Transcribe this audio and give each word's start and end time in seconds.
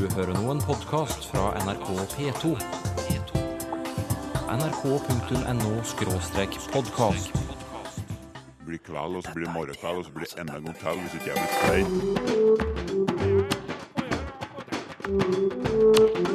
Du 0.00 0.08
hører 0.16 0.32
nå 0.32 0.48
en 0.48 0.62
podkast 0.64 1.26
fra 1.28 1.52
NRK 1.60 1.92
P2. 2.14 2.56
nrk.no-podkast. 4.54 7.28
Blir 8.64 8.80
kveld, 8.86 9.12
og 9.20 9.22
så 9.22 9.30
blir 9.34 9.44
det 9.44 9.52
morgenkveld, 9.58 9.98
og 9.98 10.04
så 10.08 10.12
blir 10.16 10.24
det 10.24 10.32
enda 10.40 10.54
en 10.56 10.64
gang 10.64 10.76
til 10.80 10.96
hvis 11.04 11.14
ikke 11.20 11.28
jeg 11.28 11.36
blir 11.36 11.52
stein. 16.00 16.29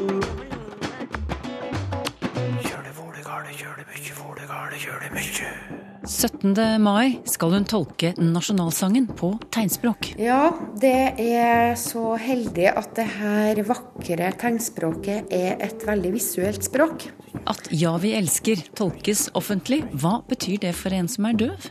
17. 6.25 6.81
mai 6.81 7.19
skal 7.29 7.53
hun 7.53 7.65
tolke 7.69 8.13
nasjonalsangen 8.17 9.05
på 9.17 9.35
tegnspråk. 9.53 10.15
Ja, 10.21 10.49
det 10.81 11.19
er 11.21 11.75
så 11.77 12.15
heldig 12.17 12.71
at 12.71 12.95
det 12.97 13.05
her 13.19 13.61
vakre 13.67 14.31
tegnspråket 14.41 15.29
er 15.33 15.59
et 15.61 15.85
veldig 15.85 16.15
visuelt 16.15 16.65
språk. 16.65 17.09
At 17.45 17.69
Ja, 17.69 17.95
vi 18.01 18.15
elsker 18.17 18.63
tolkes 18.77 19.27
offentlig, 19.37 19.83
hva 19.93 20.17
betyr 20.25 20.63
det 20.65 20.73
for 20.77 20.95
en 20.95 21.09
som 21.11 21.27
er 21.29 21.37
døv? 21.43 21.69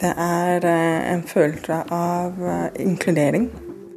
Det 0.00 0.10
er 0.10 0.66
eh, 0.66 1.12
en 1.12 1.22
følelse 1.28 1.78
av 1.94 2.42
eh, 2.42 2.82
inkludering. 2.82 3.50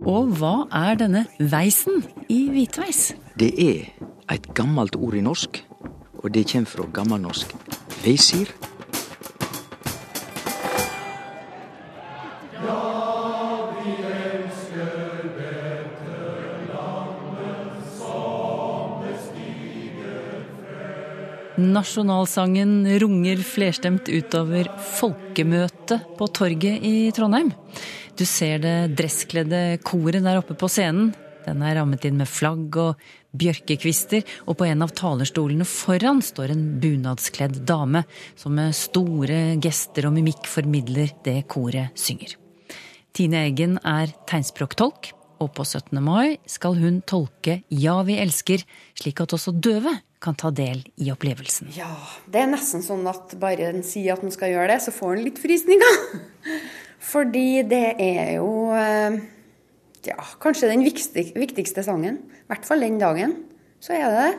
Og 0.05 0.35
hva 0.38 0.68
er 0.70 0.99
denne 1.02 1.26
veisen 1.40 2.04
i 2.30 2.44
hvitveis? 2.54 3.16
Det 3.40 3.49
er 3.58 3.90
et 4.30 4.52
gammelt 4.54 4.99
ord 4.99 5.18
i 5.18 5.26
norsk, 5.26 5.63
og 6.22 6.30
det 6.35 6.46
kommer 6.52 6.70
fra 6.70 6.90
gammelnorsk 6.94 7.58
veisir. 8.05 8.54
Nasjonalsangen 21.86 22.88
runger 22.98 23.41
flerstemt 23.46 24.08
utover 24.10 24.66
folkemøtet 24.98 26.16
på 26.18 26.27
torget 26.34 26.82
i 26.82 27.12
Trondheim. 27.14 27.52
Du 28.18 28.24
ser 28.26 28.58
det 28.64 28.96
dresskledde 28.98 29.60
koret 29.86 30.24
der 30.26 30.40
oppe 30.40 30.58
på 30.58 30.66
scenen. 30.66 31.12
Den 31.46 31.62
er 31.62 31.76
rammet 31.77 32.08
inn 32.10 32.18
med 32.18 32.26
flagg 32.26 32.74
og 32.82 33.04
bjørkekvister, 33.38 34.26
og 34.50 34.58
på 34.58 34.66
en 34.66 34.82
av 34.82 34.96
talerstolene 34.98 35.68
foran 35.70 36.24
står 36.26 36.55
en 36.55 36.64
bunadskledd 36.82 37.62
dame 37.70 38.02
som 38.34 38.58
med 38.58 38.74
store 38.74 39.60
gester 39.62 40.10
og 40.10 40.16
mimikk 40.18 40.49
formidler 40.49 41.14
det 41.27 41.44
koret 41.54 41.94
synger. 41.94 42.34
Tine 43.14 43.46
Eggen 43.46 43.77
er 43.86 44.10
tegnspråktolk, 44.26 45.14
og 45.38 45.54
på 45.54 45.68
17. 45.68 46.02
mai 46.02 46.40
skal 46.49 46.82
hun 46.82 47.04
tolke 47.05 47.60
Ja, 47.70 47.99
vi 48.08 48.18
elsker, 48.18 48.66
slik 48.98 49.22
at 49.22 49.38
også 49.38 49.54
døve 49.54 49.94
kan 50.26 50.37
ta 50.40 50.51
del 50.54 50.81
i 51.01 51.12
opplevelsen. 51.13 51.71
Ja, 51.77 51.91
det 52.31 52.41
er 52.41 52.49
nesten 52.51 52.84
sånn 52.85 53.05
at 53.09 53.37
bare 53.41 53.70
en 53.71 53.85
sier 53.85 54.15
at 54.15 54.26
en 54.26 54.34
skal 54.34 54.54
gjøre 54.54 54.73
det, 54.73 54.81
så 54.85 54.93
får 54.95 55.15
en 55.15 55.26
litt 55.27 55.40
frysninger. 55.41 56.01
Fordi 57.12 57.62
det 57.70 57.85
er 58.01 58.35
jo 58.40 58.49
eh, 58.73 59.20
ja, 60.09 60.18
kanskje 60.41 60.71
den 60.71 60.85
viktigste, 60.85 61.27
viktigste 61.37 61.85
sangen. 61.85 62.20
I 62.46 62.49
hvert 62.51 62.68
fall 62.68 62.85
den 62.85 62.99
dagen. 63.01 63.37
Så 63.84 63.93
er 63.98 64.09
det 64.09 64.19
det. 64.19 64.35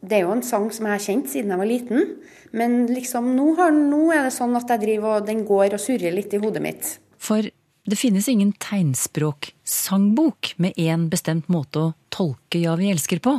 Det 0.00 0.16
er 0.16 0.24
jo 0.24 0.32
en 0.32 0.44
sang 0.46 0.70
som 0.72 0.86
jeg 0.86 0.96
har 0.96 1.04
kjent 1.04 1.28
siden 1.28 1.52
jeg 1.52 1.60
var 1.60 1.68
liten. 1.68 2.12
Men 2.56 2.86
liksom 2.90 3.34
nå, 3.36 3.52
har, 3.58 3.74
nå 3.74 4.06
er 4.14 4.26
det 4.26 4.34
sånn 4.34 4.56
at 4.58 4.70
jeg 4.72 4.84
driver 4.86 5.18
og 5.18 5.26
den 5.28 5.44
går 5.48 5.76
og 5.76 5.82
surrer 5.82 6.14
litt 6.14 6.32
i 6.34 6.40
hodet 6.40 6.62
mitt. 6.64 6.94
For 7.20 7.44
det 7.90 7.98
finnes 7.98 8.28
ingen 8.30 8.52
tegnspråksangbok 8.62 10.54
med 10.62 10.78
én 10.80 11.08
bestemt 11.12 11.50
måte 11.52 11.82
å 11.82 11.92
tolke 12.12 12.62
Ja, 12.62 12.76
vi 12.80 12.90
elsker 12.92 13.20
på. 13.22 13.38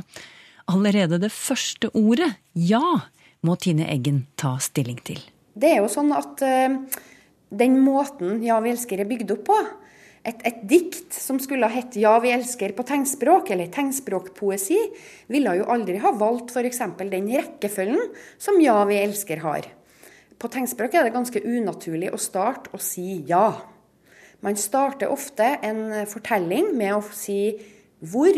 Allerede 0.71 1.19
det 1.19 1.31
første 1.35 1.89
ordet, 1.97 2.29
ja, 2.55 2.81
må 3.43 3.57
Tine 3.59 3.89
Eggen 3.91 4.25
ta 4.39 4.55
stilling 4.63 5.01
til. 5.03 5.19
Det 5.57 5.73
er 5.73 5.81
jo 5.81 5.89
sånn 5.91 6.13
at 6.15 6.41
eh, 6.45 6.77
den 7.51 7.79
måten 7.83 8.39
Ja, 8.45 8.61
vi 8.63 8.71
elsker 8.71 9.01
er 9.01 9.09
bygd 9.09 9.33
opp 9.35 9.43
på, 9.49 9.57
et, 10.21 10.39
et 10.45 10.61
dikt 10.69 11.15
som 11.17 11.39
skulle 11.41 11.67
ha 11.67 11.73
hett 11.73 11.97
Ja, 11.99 12.13
vi 12.23 12.31
elsker 12.31 12.75
på 12.77 12.85
tegnspråk, 12.87 13.51
eller 13.51 13.71
tegnspråkpoesi, 13.73 14.79
ville 15.33 15.57
jo 15.59 15.67
aldri 15.73 15.97
ha 16.03 16.13
valgt 16.15 16.53
f.eks. 16.55 16.81
den 17.01 17.29
rekkefølgen 17.33 18.11
som 18.39 18.61
Ja, 18.63 18.79
vi 18.89 19.01
elsker 19.01 19.43
har. 19.43 19.67
På 20.41 20.49
tegnspråk 20.49 20.95
er 20.95 21.05
det 21.05 21.13
ganske 21.13 21.41
unaturlig 21.43 22.13
å 22.13 22.21
starte 22.21 22.71
å 22.73 22.81
si 22.81 23.21
ja. 23.29 23.51
Man 24.41 24.57
starter 24.57 25.11
ofte 25.13 25.57
en 25.61 26.07
fortelling 26.09 26.71
med 26.77 26.95
å 26.97 27.03
si 27.13 27.51
hvor 28.01 28.37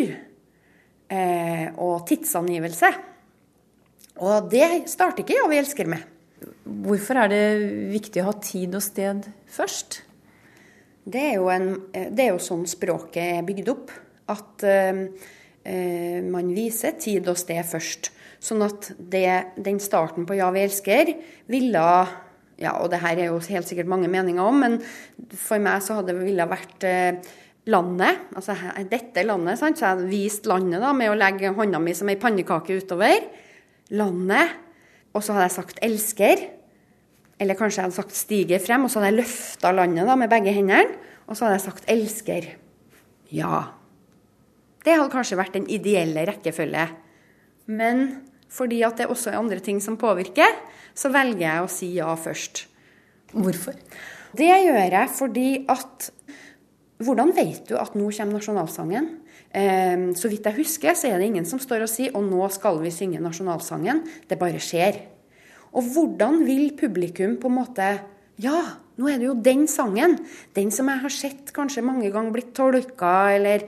og 1.13 2.07
tidsangivelse. 2.09 2.89
Og 4.21 4.49
det 4.51 4.89
starter 4.91 5.23
ikke 5.23 5.37
Ja, 5.39 5.45
vi 5.49 5.59
elsker 5.61 5.89
med. 5.89 6.09
Hvorfor 6.63 7.19
er 7.23 7.31
det 7.31 7.45
viktig 7.93 8.21
å 8.21 8.29
ha 8.29 8.33
tid 8.43 8.75
og 8.75 8.83
sted 8.83 9.27
først? 9.51 10.01
Det 11.03 11.19
er 11.19 11.37
jo, 11.39 11.49
en, 11.51 11.69
det 11.91 12.25
er 12.25 12.31
jo 12.31 12.41
sånn 12.43 12.65
språket 12.69 13.39
er 13.39 13.47
bygd 13.47 13.71
opp. 13.73 13.91
At 14.31 14.63
eh, 14.67 15.05
eh, 15.67 16.19
man 16.23 16.53
viser 16.55 16.95
tid 16.99 17.27
og 17.31 17.39
sted 17.39 17.63
først. 17.67 18.11
Sånn 18.43 18.63
at 18.63 18.91
det, 18.97 19.55
den 19.63 19.79
starten 19.83 20.27
på 20.27 20.37
Ja, 20.39 20.49
vi 20.51 20.63
elsker 20.65 21.15
ville 21.51 21.83
ja, 22.61 22.75
Og 22.77 22.89
det 22.91 22.99
her 23.01 23.17
er 23.17 23.31
jo 23.31 23.39
helt 23.41 23.67
sikkert 23.67 23.89
mange 23.89 24.07
meninger 24.11 24.45
om, 24.45 24.59
men 24.61 24.75
for 25.33 25.59
meg 25.63 25.81
så 25.83 25.97
hadde 25.97 26.13
det 26.13 26.27
ville 26.27 26.45
vært 26.47 26.85
eh, 26.87 27.31
landet. 27.69 28.25
Altså 28.35 28.55
dette 28.89 29.23
landet. 29.25 29.59
Sant? 29.59 29.79
Så 29.79 29.85
jeg 29.85 29.95
hadde 29.95 30.09
vist 30.11 30.49
landet 30.49 30.83
da, 30.83 30.91
med 30.95 31.11
å 31.11 31.17
legge 31.17 31.53
hånda 31.55 31.81
mi 31.81 31.95
som 31.97 32.11
ei 32.11 32.19
pannekake 32.19 32.79
utover. 32.81 33.29
Landet. 33.95 34.59
Og 35.13 35.23
så 35.23 35.35
hadde 35.35 35.47
jeg 35.49 35.57
sagt 35.59 35.79
'elsker'. 35.83 36.49
Eller 37.39 37.57
kanskje 37.57 37.81
jeg 37.81 37.89
hadde 37.89 37.99
sagt 37.99 38.15
'stiger 38.15 38.59
frem', 38.59 38.83
og 38.83 38.91
så 38.91 38.99
hadde 38.99 39.13
jeg 39.13 39.21
løfta 39.23 39.71
landet 39.71 40.07
da, 40.07 40.15
med 40.15 40.29
begge 40.29 40.53
hendene. 40.53 40.97
Og 41.27 41.37
så 41.37 41.45
hadde 41.45 41.59
jeg 41.59 41.67
sagt 41.67 41.87
'elsker'. 41.87 42.49
Ja. 43.31 43.63
Det 44.83 44.97
hadde 44.97 45.11
kanskje 45.11 45.39
vært 45.39 45.53
den 45.53 45.69
ideelle 45.69 46.25
rekkefølge. 46.27 46.89
Men 47.67 48.25
fordi 48.49 48.83
at 48.83 48.97
det 48.97 49.07
også 49.07 49.31
er 49.31 49.39
andre 49.39 49.59
ting 49.59 49.79
som 49.81 49.97
påvirker, 49.97 50.49
så 50.93 51.09
velger 51.09 51.47
jeg 51.47 51.63
å 51.63 51.71
si 51.71 51.93
ja 51.95 52.13
først. 52.15 52.67
Hvorfor? 53.33 53.73
Det 54.37 54.49
gjør 54.49 54.91
jeg 54.97 55.09
fordi 55.13 55.65
at 55.69 56.09
Hvordan 57.03 57.33
vet 57.35 57.65
du 57.69 57.75
at 57.79 57.95
nå 57.97 58.09
kommer 58.15 58.37
nasjonalsangen? 58.37 59.09
Eh, 59.53 60.11
så 60.17 60.29
vidt 60.31 60.47
jeg 60.47 60.59
husker, 60.61 60.95
så 60.97 61.09
er 61.09 61.19
det 61.19 61.29
ingen 61.31 61.45
som 61.45 61.59
står 61.61 61.85
og 61.85 61.91
sier 61.91 62.13
'og 62.13 62.23
nå 62.23 62.49
skal 62.51 62.79
vi 62.81 62.91
synge 62.91 63.19
nasjonalsangen'. 63.19 64.27
Det 64.27 64.39
bare 64.39 64.59
skjer. 64.59 65.01
Og 65.73 65.83
hvordan 65.83 66.45
vil 66.45 66.71
publikum 66.77 67.37
på 67.37 67.47
en 67.49 67.59
måte 67.59 67.99
Ja, 68.39 68.79
nå 68.97 69.07
er 69.07 69.19
det 69.19 69.27
jo 69.27 69.35
den 69.35 69.67
sangen. 69.67 70.17
Den 70.55 70.71
som 70.71 70.87
jeg 70.89 70.99
har 70.99 71.09
sett 71.09 71.53
kanskje 71.53 71.83
mange 71.85 72.11
ganger 72.11 72.31
blitt 72.31 72.53
tolka, 72.53 73.29
eller 73.29 73.61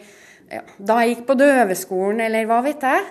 ja, 0.52 0.62
da 0.80 1.00
jeg 1.02 1.16
gikk 1.16 1.28
på 1.28 1.38
døveskolen, 1.38 2.20
eller 2.22 2.46
hva 2.46 2.64
vet 2.64 2.82
jeg. 2.82 3.04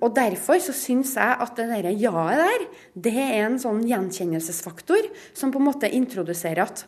Og 0.00 0.14
derfor 0.14 0.58
så 0.58 0.74
syns 0.76 1.14
jeg 1.14 1.36
at 1.40 1.56
det 1.56 1.68
derre 1.70 1.94
ja-et 1.94 2.42
der, 2.42 2.66
det 2.94 3.14
er 3.14 3.46
en 3.46 3.58
sånn 3.58 3.80
gjenkjennelsesfaktor 3.88 5.08
som 5.32 5.52
på 5.54 5.58
en 5.58 5.68
måte 5.70 5.90
introduserer 5.90 6.66
at 6.66 6.84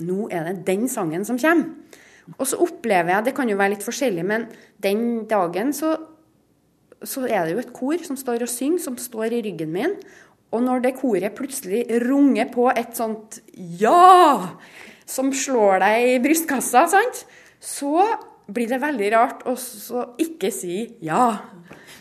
nå 0.00 0.28
er 0.32 0.48
det 0.48 0.64
den 0.66 0.88
sangen 0.88 1.24
som 1.28 1.38
kommer. 1.40 1.70
Og 2.36 2.46
så 2.46 2.60
opplever 2.62 3.14
jeg, 3.14 3.26
det 3.26 3.34
kan 3.36 3.50
jo 3.50 3.58
være 3.58 3.74
litt 3.74 3.86
forskjellig, 3.86 4.24
men 4.26 4.46
den 4.82 5.04
dagen 5.30 5.74
så, 5.76 5.96
så 7.02 7.26
er 7.26 7.46
det 7.46 7.56
jo 7.56 7.62
et 7.64 7.74
kor 7.76 8.02
som 8.06 8.18
står 8.18 8.46
og 8.46 8.52
synger, 8.52 8.84
som 8.86 8.98
står 9.00 9.36
i 9.38 9.42
ryggen 9.48 9.72
min. 9.74 9.96
Og 10.50 10.64
når 10.66 10.82
det 10.82 10.96
koret 10.98 11.36
plutselig 11.36 11.84
runger 12.02 12.48
på 12.50 12.70
et 12.74 12.96
sånt 12.98 13.38
ja, 13.54 14.56
som 15.06 15.30
slår 15.34 15.78
deg 15.84 16.08
i 16.14 16.18
brystkassa, 16.22 16.86
sant? 16.90 17.24
så 17.60 18.06
blir 18.50 18.70
det 18.70 18.80
veldig 18.82 19.08
rart 19.14 19.42
å 19.46 19.54
så 19.60 20.10
ikke 20.20 20.50
si 20.54 20.82
ja. 21.04 21.26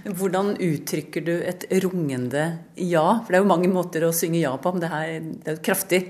Hvordan 0.08 0.54
uttrykker 0.64 1.26
du 1.28 1.34
et 1.44 1.66
rungende 1.84 2.46
ja? 2.80 3.20
For 3.20 3.34
det 3.34 3.40
er 3.40 3.44
jo 3.44 3.52
mange 3.52 3.72
måter 3.72 4.06
å 4.08 4.14
synge 4.16 4.40
ja 4.40 4.54
på, 4.56 4.72
men 4.72 4.84
det, 4.84 4.92
her, 4.94 5.10
det 5.20 5.52
er 5.52 5.58
jo 5.58 5.60
en 5.60 5.66
kraftig, 5.68 6.02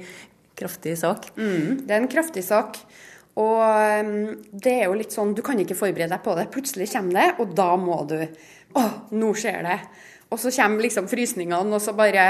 kraftig 0.60 0.94
sak. 1.02 1.32
Mm, 1.40 1.82
det 1.88 1.96
er 1.96 2.04
en 2.04 2.12
kraftig 2.12 2.46
sak. 2.46 2.78
Og 3.40 3.60
um, 4.04 4.14
det 4.52 4.76
er 4.82 4.88
jo 4.90 5.00
litt 5.00 5.16
sånn, 5.16 5.34
du 5.38 5.44
kan 5.46 5.60
ikke 5.62 5.78
forberede 5.78 6.12
deg 6.12 6.24
på 6.26 6.36
det. 6.38 6.50
Plutselig 6.54 6.90
kommer 6.92 7.22
det, 7.22 7.28
og 7.40 7.58
da 7.58 7.74
må 7.80 8.04
du 8.10 8.22
Å, 8.78 8.82
nå 9.18 9.32
skjer 9.34 9.64
det. 9.66 9.78
Og 10.30 10.38
så 10.38 10.52
kommer 10.54 10.86
liksom 10.86 11.08
frysningene, 11.10 11.74
og 11.74 11.82
så 11.82 11.96
bare 11.98 12.26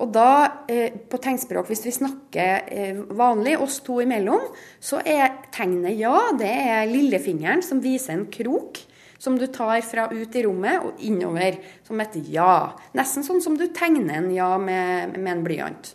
Og 0.00 0.08
da, 0.14 0.64
eh, 0.68 0.94
på 0.94 1.20
tegnspråk, 1.20 1.68
hvis 1.68 1.84
vi 1.84 1.92
snakker 1.92 2.70
eh, 2.72 3.02
vanlig, 3.12 3.58
oss 3.60 3.80
to 3.84 4.00
imellom, 4.00 4.48
så 4.80 5.02
er 5.04 5.44
tegnet 5.52 5.98
ja, 5.98 6.32
det 6.38 6.48
er 6.48 6.88
lillefingeren 6.88 7.62
som 7.62 7.82
viser 7.84 8.16
en 8.16 8.26
krok. 8.32 8.80
Som 9.18 9.38
du 9.38 9.46
tar 9.46 9.80
fra 9.86 10.08
ut 10.10 10.34
i 10.36 10.42
rommet 10.44 10.84
og 10.84 11.04
innover 11.04 11.56
som 11.86 12.00
et 12.02 12.16
ja. 12.28 12.74
Nesten 12.92 13.24
sånn 13.24 13.40
som 13.40 13.54
du 13.56 13.68
tegner 13.72 14.18
en 14.18 14.32
ja 14.34 14.50
med, 14.60 15.14
med 15.16 15.30
en 15.32 15.44
blyant. 15.44 15.92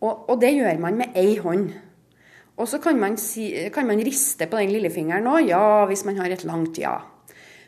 Og, 0.00 0.24
og 0.30 0.40
det 0.42 0.50
gjør 0.56 0.80
man 0.82 0.98
med 0.98 1.14
ei 1.18 1.36
hånd. 1.42 1.70
Og 2.56 2.68
så 2.70 2.80
kan 2.80 2.96
man, 2.96 3.18
si, 3.20 3.50
kan 3.72 3.88
man 3.88 4.00
riste 4.00 4.48
på 4.48 4.60
den 4.60 4.72
lillefingeren 4.72 5.28
òg, 5.28 5.50
ja, 5.50 5.84
hvis 5.88 6.06
man 6.08 6.20
har 6.22 6.32
et 6.32 6.46
langt 6.48 6.80
ja. 6.80 6.98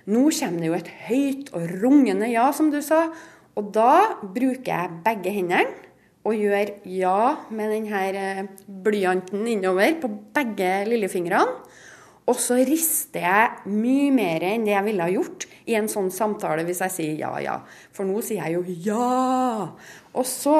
Nå 0.08 0.31
kommer 0.32 0.62
det 0.62 0.70
jo 0.70 0.79
et 0.79 0.94
høyt 1.11 1.50
og 1.52 1.67
rungende 1.82 2.31
ja, 2.32 2.46
som 2.56 2.70
du 2.73 2.81
sa. 2.85 3.11
Og 3.58 3.69
da 3.75 4.17
bruker 4.23 4.70
jeg 4.70 5.00
begge 5.05 5.35
hendene 5.35 5.67
og 6.29 6.37
gjør 6.37 6.73
ja 6.88 7.20
med 7.55 7.73
denne 7.73 8.00
eh, 8.17 8.46
blyanten 8.85 9.46
innover 9.49 9.99
på 10.00 10.11
begge 10.37 10.73
lillefingrene. 10.88 11.58
Og 12.29 12.37
så 12.40 12.58
rister 12.61 13.25
jeg 13.25 13.73
mye 13.73 14.11
mer 14.12 14.44
enn 14.44 14.67
det 14.67 14.75
jeg 14.75 14.87
ville 14.88 15.05
ha 15.05 15.12
gjort 15.12 15.47
i 15.68 15.76
en 15.78 15.88
sånn 15.90 16.08
samtale 16.14 16.64
hvis 16.66 16.80
jeg 16.86 16.94
sier 16.94 17.18
ja, 17.22 17.32
ja. 17.44 17.56
For 17.94 18.08
nå 18.08 18.22
sier 18.24 18.46
jeg 18.46 18.56
jo 18.56 18.76
ja. 18.88 19.66
Og 20.18 20.26
så 20.26 20.54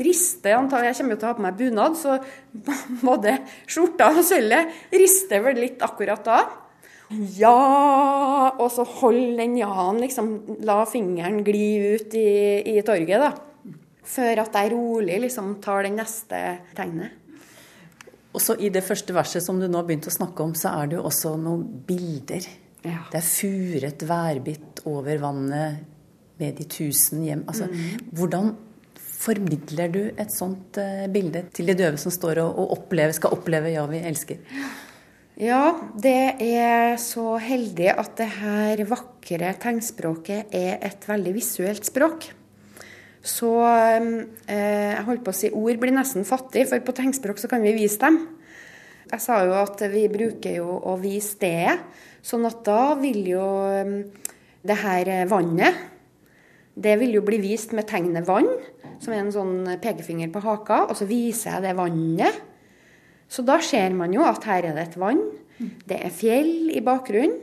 rister 0.00 0.56
antagelig 0.58 0.94
Jeg 0.94 1.00
kommer 1.02 1.16
jo 1.16 1.20
til 1.20 1.28
å 1.28 1.32
ha 1.32 1.36
på 1.38 1.44
meg 1.44 1.58
bunad, 1.58 1.98
så 1.98 2.16
både 3.08 3.36
skjorta 3.68 4.12
og 4.14 4.24
sølvet 4.26 4.96
rister 4.96 5.44
vel 5.44 5.60
litt 5.62 5.84
akkurat 5.84 6.24
da. 6.24 6.40
Ja! 7.38 8.52
Og 8.58 8.68
så 8.72 8.84
hold 8.98 9.38
den 9.38 9.56
ja-en, 9.60 10.00
liksom. 10.02 10.32
La 10.68 10.82
fingeren 10.88 11.40
gli 11.46 11.94
ut 11.94 12.16
i, 12.18 12.28
i 12.74 12.82
torget, 12.84 13.22
da. 13.22 13.32
Før 14.08 14.44
at 14.44 14.56
jeg 14.56 14.72
rolig 14.72 15.18
liksom 15.24 15.56
tar 15.64 15.84
den 15.84 15.98
neste 16.00 16.40
tegnet. 16.76 17.24
Også 18.36 18.58
i 18.60 18.68
det 18.72 18.84
første 18.84 19.14
verset 19.16 19.44
som 19.44 19.60
du 19.60 19.66
nå 19.66 19.80
har 19.80 19.88
begynt 19.88 20.08
å 20.08 20.14
snakke 20.14 20.44
om, 20.44 20.54
så 20.56 20.74
er 20.82 20.90
det 20.90 20.98
jo 20.98 21.06
også 21.08 21.34
noen 21.40 21.64
bilder. 21.88 22.44
Ja. 22.86 23.02
Det 23.10 23.18
er 23.18 23.26
furet 23.26 24.04
værbitt 24.06 24.82
over 24.86 25.20
vannet 25.22 25.84
med 26.38 26.58
de 26.60 26.66
tusen 26.70 27.24
hjem. 27.26 27.44
Altså, 27.50 27.66
mm. 27.70 28.10
Hvordan 28.14 28.52
formidler 29.18 29.90
du 29.90 30.02
et 30.14 30.30
sånt 30.30 30.78
uh, 30.78 31.06
bilde 31.10 31.48
til 31.54 31.70
de 31.70 31.74
døve 31.78 31.98
som 31.98 32.14
står 32.14 32.42
og, 32.44 32.52
og 32.54 32.76
opplever, 32.78 33.14
skal 33.16 33.34
oppleve 33.34 33.72
'Ja, 33.74 33.86
vi 33.90 34.04
elsker'? 34.06 34.38
Ja, 35.38 35.78
det 35.94 36.34
er 36.42 36.96
så 36.98 37.36
heldig 37.38 37.92
at 37.92 38.16
det 38.18 38.26
her 38.40 38.80
vakre 38.90 39.52
tegnspråket 39.62 40.50
er 40.54 40.80
et 40.82 41.04
veldig 41.06 41.34
visuelt 41.36 41.86
språk. 41.86 42.26
Så 43.22 43.52
eh, 43.62 44.08
jeg 44.50 45.04
holdt 45.06 45.22
på 45.26 45.30
å 45.30 45.36
si 45.36 45.50
ord 45.54 45.78
blir 45.78 45.94
nesten 45.94 46.26
fattig, 46.26 46.66
for 46.70 46.82
på 46.82 46.94
tegnspråk 46.96 47.38
så 47.38 47.50
kan 47.50 47.62
vi 47.62 47.76
vise 47.76 48.00
dem. 48.02 48.18
Jeg 49.08 49.24
sa 49.24 49.40
jo 49.46 49.54
at 49.56 49.80
vi 49.92 50.04
bruker 50.12 50.58
jo 50.58 50.78
å 50.84 50.96
vise 51.00 51.34
stedet, 51.36 51.78
sånn 52.22 52.44
at 52.48 52.60
da 52.66 52.92
vil 53.00 53.22
jo 53.30 53.46
det 54.68 54.76
her 54.82 55.12
vannet 55.30 55.86
det 56.78 56.94
vil 57.00 57.16
jo 57.16 57.24
bli 57.26 57.40
vist 57.42 57.72
med 57.74 57.88
tegnet 57.90 58.26
vann, 58.28 58.48
som 59.02 59.14
er 59.14 59.24
en 59.24 59.34
sånn 59.34 59.56
pekefinger 59.82 60.30
på 60.34 60.42
haka, 60.44 60.84
og 60.86 60.98
så 60.98 61.08
viser 61.08 61.56
jeg 61.56 61.64
det 61.66 61.74
vannet. 61.78 62.42
Så 63.28 63.42
da 63.46 63.58
ser 63.64 63.94
man 63.96 64.14
jo 64.14 64.22
at 64.26 64.46
her 64.48 64.68
er 64.70 64.76
det 64.76 64.84
et 64.86 64.98
vann. 65.00 65.24
Det 65.58 65.98
er 65.98 66.14
fjell 66.14 66.70
i 66.70 66.82
bakgrunnen. 66.84 67.34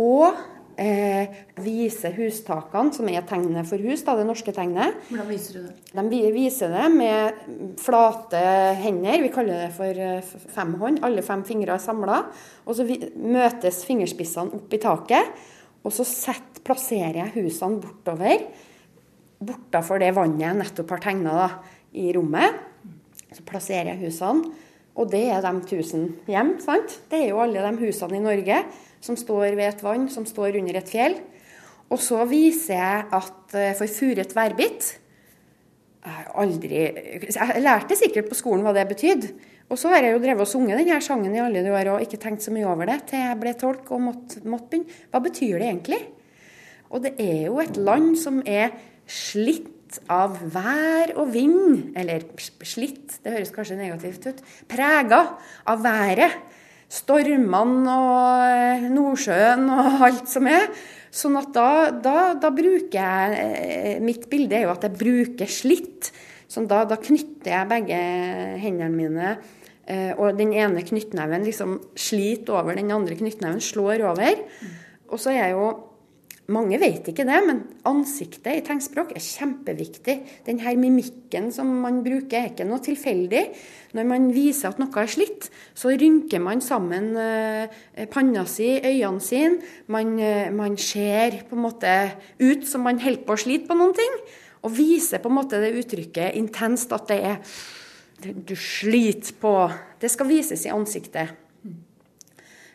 Og 0.00 0.34
eh, 0.82 1.36
viser 1.62 2.14
hustakene, 2.16 2.92
som 2.94 3.08
er 3.10 3.24
tegnet 3.28 3.68
for 3.68 3.82
hus, 3.82 4.02
da, 4.06 4.16
det 4.18 4.26
norske 4.28 4.54
tegnet. 4.54 4.98
Hvordan 5.08 5.28
viser 5.30 5.58
du 5.58 5.68
det? 5.68 6.04
De 6.10 6.20
viser 6.34 6.74
det 6.74 6.88
med 6.94 7.78
flate 7.80 8.42
hender. 8.82 9.22
Vi 9.22 9.32
kaller 9.34 9.66
det 9.66 9.70
for 9.76 10.02
eh, 10.06 10.34
femhånd. 10.56 11.02
Alle 11.06 11.24
fem 11.26 11.44
fingre 11.48 11.76
er 11.76 11.82
samla. 11.82 12.24
Og 12.66 12.78
så 12.78 12.86
møtes 13.16 13.82
fingerspissene 13.88 14.58
opp 14.58 14.74
i 14.74 14.82
taket. 14.82 15.46
Og 15.82 15.94
så 15.94 16.06
sett, 16.06 16.60
plasserer 16.66 17.24
jeg 17.24 17.36
husene 17.40 17.80
bortover. 17.82 18.46
Bortafor 19.42 20.02
det 20.02 20.12
vannet 20.14 20.44
jeg 20.44 20.60
nettopp 20.60 20.92
har 20.94 21.02
tegna 21.02 21.48
i 21.98 22.10
rommet. 22.14 22.60
Så 23.32 23.42
plasserer 23.48 23.94
jeg 23.94 24.06
husene. 24.06 24.52
Og 24.92 25.08
det 25.08 25.24
er 25.32 25.40
de 25.40 25.52
tusen 25.64 26.10
hjem. 26.28 26.58
sant? 26.60 26.98
Det 27.08 27.22
er 27.22 27.30
jo 27.30 27.40
alle 27.40 27.62
de 27.64 27.86
husene 27.86 28.18
i 28.18 28.24
Norge 28.24 28.58
som 29.02 29.18
står 29.18 29.56
ved 29.58 29.66
et 29.68 29.84
vann, 29.84 30.08
som 30.12 30.26
står 30.28 30.60
under 30.60 30.78
et 30.78 30.90
fjell. 30.90 31.18
Og 31.92 32.00
så 32.00 32.22
viser 32.28 32.78
jeg 32.78 33.06
at 33.18 33.56
eh, 33.58 33.72
for 33.76 33.90
furet 33.90 34.36
værbitt 34.36 34.92
Jeg 36.02 36.28
aldri 36.40 36.78
Jeg 37.28 37.62
lærte 37.62 37.98
sikkert 37.98 38.30
på 38.30 38.38
skolen 38.38 38.64
hva 38.64 38.72
det 38.74 38.88
betydde. 38.90 39.32
Og 39.72 39.78
så 39.80 39.92
har 39.92 40.04
jeg 40.04 40.16
jo 40.16 40.22
drevet 40.22 40.44
og 40.44 40.50
sunget 40.50 40.80
denne 40.80 40.98
sangen 41.04 41.34
i 41.34 41.40
alle 41.40 41.62
de 41.64 41.72
år 41.72 41.94
og 41.94 42.02
ikke 42.04 42.20
tenkt 42.20 42.44
så 42.44 42.52
mye 42.52 42.66
over 42.68 42.90
det 42.90 42.98
til 43.08 43.22
jeg 43.22 43.38
ble 43.40 43.52
tolk 43.56 43.92
og 43.94 44.02
måtte, 44.04 44.42
måtte 44.44 44.72
begynne. 44.74 44.98
Hva 45.12 45.20
betyr 45.24 45.54
det 45.62 45.68
egentlig? 45.68 46.00
Og 46.92 47.04
det 47.06 47.14
er 47.22 47.46
jo 47.46 47.60
et 47.62 47.78
land 47.80 48.10
som 48.20 48.42
er 48.44 48.74
slitt 49.08 50.00
av 50.12 50.36
vær 50.52 51.14
og 51.20 51.32
vind. 51.32 51.94
Eller 51.96 52.26
slitt, 52.68 53.20
det 53.24 53.32
høres 53.32 53.52
kanskje 53.54 53.78
negativt 53.80 54.28
ut. 54.28 54.42
Prega 54.68 55.22
av 55.68 55.80
været 55.84 56.36
stormene 56.92 57.92
og 57.92 58.42
eh, 58.48 58.90
Nordsjøen 58.92 59.68
og 59.72 60.02
alt 60.08 60.28
som 60.30 60.48
er. 60.50 60.68
Sånn 61.12 61.36
at 61.36 61.50
da, 61.52 61.70
da, 61.92 62.16
da, 62.40 62.50
bruker 62.56 62.96
jeg 62.96 63.40
eh, 63.40 63.96
Mitt 64.04 64.28
bilde 64.32 64.56
er 64.56 64.66
jo 64.66 64.74
at 64.74 64.86
jeg 64.86 64.96
bruker 65.00 65.50
slitt. 65.50 66.12
Sånn 66.52 66.68
da, 66.68 66.82
da 66.88 66.98
knytter 67.00 67.52
jeg 67.54 67.70
begge 67.70 67.98
hendene 68.60 68.92
mine, 68.92 69.36
eh, 69.88 70.12
og 70.18 70.36
den 70.36 70.52
ene 70.56 70.84
knyttneven 70.84 71.46
liksom 71.48 71.78
sliter 71.96 72.60
over 72.60 72.76
den 72.76 72.92
andre 72.92 73.16
knyttneven, 73.16 73.62
slår 73.64 74.04
over. 74.10 74.44
Og 75.12 75.20
så 75.20 75.32
er 75.32 75.46
jeg 75.46 75.56
jo 75.56 75.70
mange 76.50 76.78
vet 76.82 77.06
ikke 77.06 77.22
det, 77.22 77.38
men 77.46 77.60
ansiktet 77.86 78.56
i 78.56 78.62
tegnspråk 78.66 79.12
er 79.14 79.22
kjempeviktig. 79.22 80.16
Denne 80.46 80.72
mimikken 80.74 81.52
som 81.54 81.68
man 81.84 82.00
bruker, 82.02 82.40
er 82.40 82.48
ikke 82.50 82.66
noe 82.66 82.82
tilfeldig. 82.82 83.44
Når 83.94 84.08
man 84.10 84.26
viser 84.34 84.72
at 84.72 84.80
noe 84.82 84.90
er 84.98 85.12
slitt, 85.12 85.46
så 85.78 85.92
rynker 85.94 86.42
man 86.42 86.64
sammen 86.64 87.12
eh, 87.20 87.78
panna 88.10 88.42
si, 88.50 88.72
øynene 88.82 89.22
sine. 89.22 89.60
Man, 89.86 90.16
eh, 90.18 90.50
man, 90.50 90.74
ser 90.82 91.44
på 91.46 91.54
en 91.54 91.62
måte 91.62 91.94
ut 92.42 92.66
som 92.66 92.82
man 92.88 92.98
holder 93.02 93.22
på 93.28 93.36
å 93.36 93.42
slite 93.44 93.70
på 93.70 93.78
noen 93.78 93.94
ting. 93.96 94.18
Og 94.66 94.74
viser 94.74 95.22
på 95.22 95.30
en 95.30 95.38
måte 95.38 95.62
det 95.62 95.76
uttrykket 95.78 96.34
intenst 96.38 96.92
at 96.94 97.06
det 97.10 97.22
er 97.22 97.38
Du 98.22 98.54
sliter 98.54 99.34
på 99.34 99.52
Det 99.98 100.10
skal 100.10 100.28
vises 100.28 100.66
i 100.66 100.70
ansiktet. 100.70 101.32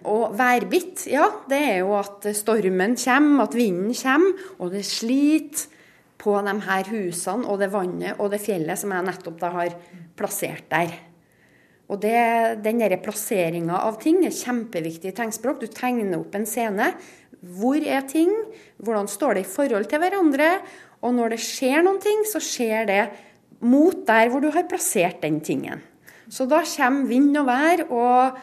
Og 0.06 0.36
værbitt, 0.38 1.08
ja, 1.10 1.26
det 1.50 1.58
er 1.72 1.80
jo 1.82 1.96
at 1.98 2.28
stormen 2.38 2.94
kommer, 3.00 3.48
at 3.48 3.58
vinden 3.58 3.96
kommer, 3.98 4.46
og 4.60 4.72
det 4.76 4.86
sliter 4.86 5.74
på 6.18 6.36
de 6.46 6.54
her 6.66 6.90
husene 6.92 7.48
og 7.48 7.60
det 7.62 7.72
vannet 7.74 8.20
og 8.22 8.32
det 8.34 8.42
fjellet 8.42 8.80
som 8.80 8.94
jeg 8.94 9.06
nettopp 9.06 9.38
da 9.42 9.52
har 9.54 9.76
plassert 10.18 10.66
der. 10.70 10.94
Og 11.88 12.02
det, 12.04 12.64
Den 12.64 12.82
plasseringa 13.00 13.80
av 13.80 14.00
ting 14.02 14.26
er 14.26 14.36
kjempeviktig 14.36 15.14
i 15.14 15.16
tegnspråk. 15.16 15.62
Du 15.62 15.68
tegner 15.72 16.18
opp 16.20 16.36
en 16.36 16.46
scene. 16.46 16.92
Hvor 17.40 17.80
er 17.80 18.04
ting? 18.10 18.34
Hvordan 18.78 19.08
står 19.08 19.38
det 19.38 19.46
i 19.46 19.52
forhold 19.54 19.88
til 19.88 20.02
hverandre? 20.04 20.50
Og 21.02 21.14
når 21.16 21.36
det 21.36 21.46
skjer 21.46 21.86
noen 21.86 22.02
ting, 22.04 22.26
så 22.28 22.42
skjer 22.44 22.90
det 22.90 23.04
mot 23.64 24.04
der 24.08 24.28
hvor 24.30 24.44
du 24.44 24.50
har 24.52 24.68
plassert 24.68 25.22
den 25.24 25.40
tingen. 25.40 25.80
Så 26.28 26.46
da 26.50 26.60
kommer 26.68 27.08
vind 27.08 27.38
og 27.40 27.48
vær 27.48 27.86
og 27.88 28.42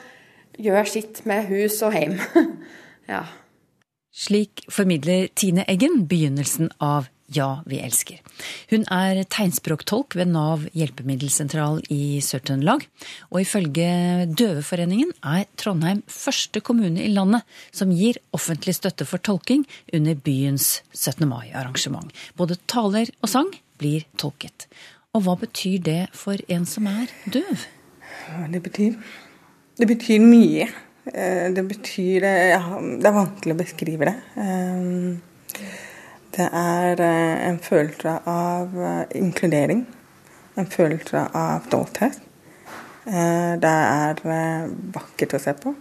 gjør 0.60 0.88
sitt 0.88 1.24
med 1.28 1.48
hus 1.50 1.80
og 1.86 1.96
hjem. 1.96 2.18
ja. 3.12 3.24
Slik 4.14 4.62
formidler 4.70 5.26
Tine 5.34 5.66
Eggen 5.70 6.04
begynnelsen 6.10 6.70
av 6.82 7.10
Ja, 7.34 7.62
vi 7.64 7.78
elsker. 7.80 8.18
Hun 8.68 8.82
er 8.92 9.22
tegnspråktolk 9.32 10.12
ved 10.18 10.28
Nav 10.28 10.66
hjelpemiddelsentral 10.76 11.80
i 11.90 12.20
Sør-Trøndelag. 12.22 12.84
Og 13.32 13.40
ifølge 13.40 14.26
Døveforeningen 14.28 15.14
er 15.24 15.48
Trondheim 15.58 16.02
første 16.04 16.60
kommune 16.60 17.00
i 17.00 17.08
landet 17.10 17.42
som 17.72 17.94
gir 17.96 18.20
offentlig 18.36 18.76
støtte 18.76 19.08
for 19.08 19.24
tolking 19.24 19.64
under 19.96 20.20
byens 20.20 20.82
17. 20.92 21.24
mai-arrangement. 21.30 22.12
Både 22.36 22.60
taler 22.70 23.08
og 23.22 23.32
sang 23.32 23.50
blir 23.80 24.04
tolket. 24.20 24.68
Og 25.16 25.24
hva 25.24 25.38
betyr 25.40 25.80
det 25.80 26.00
for 26.12 26.38
en 26.52 26.68
som 26.68 26.86
er 26.92 27.08
døv? 27.24 27.64
Det 28.52 28.62
betyr 28.62 29.00
det 29.78 29.86
betyr 29.90 30.22
mye. 30.22 30.68
Eh, 31.04 31.50
det 31.52 31.62
betyr 31.68 32.24
ja, 32.24 32.60
Det 32.80 33.08
er 33.08 33.16
vanskelig 33.16 33.54
å 33.54 33.60
beskrive 33.60 34.08
det. 34.08 34.14
Eh, 34.40 35.64
det 36.34 36.46
er 36.60 37.02
eh, 37.02 37.48
en 37.48 37.58
følelse 37.62 38.14
av 38.30 38.76
inkludering. 39.18 39.84
En 40.54 40.70
følelse 40.70 41.26
av 41.34 41.66
stolthet. 41.66 42.20
Det 43.04 43.70
er 43.70 44.20
vakkert 44.94 45.34
å 45.36 45.40
se 45.42 45.52
på. 45.60 45.74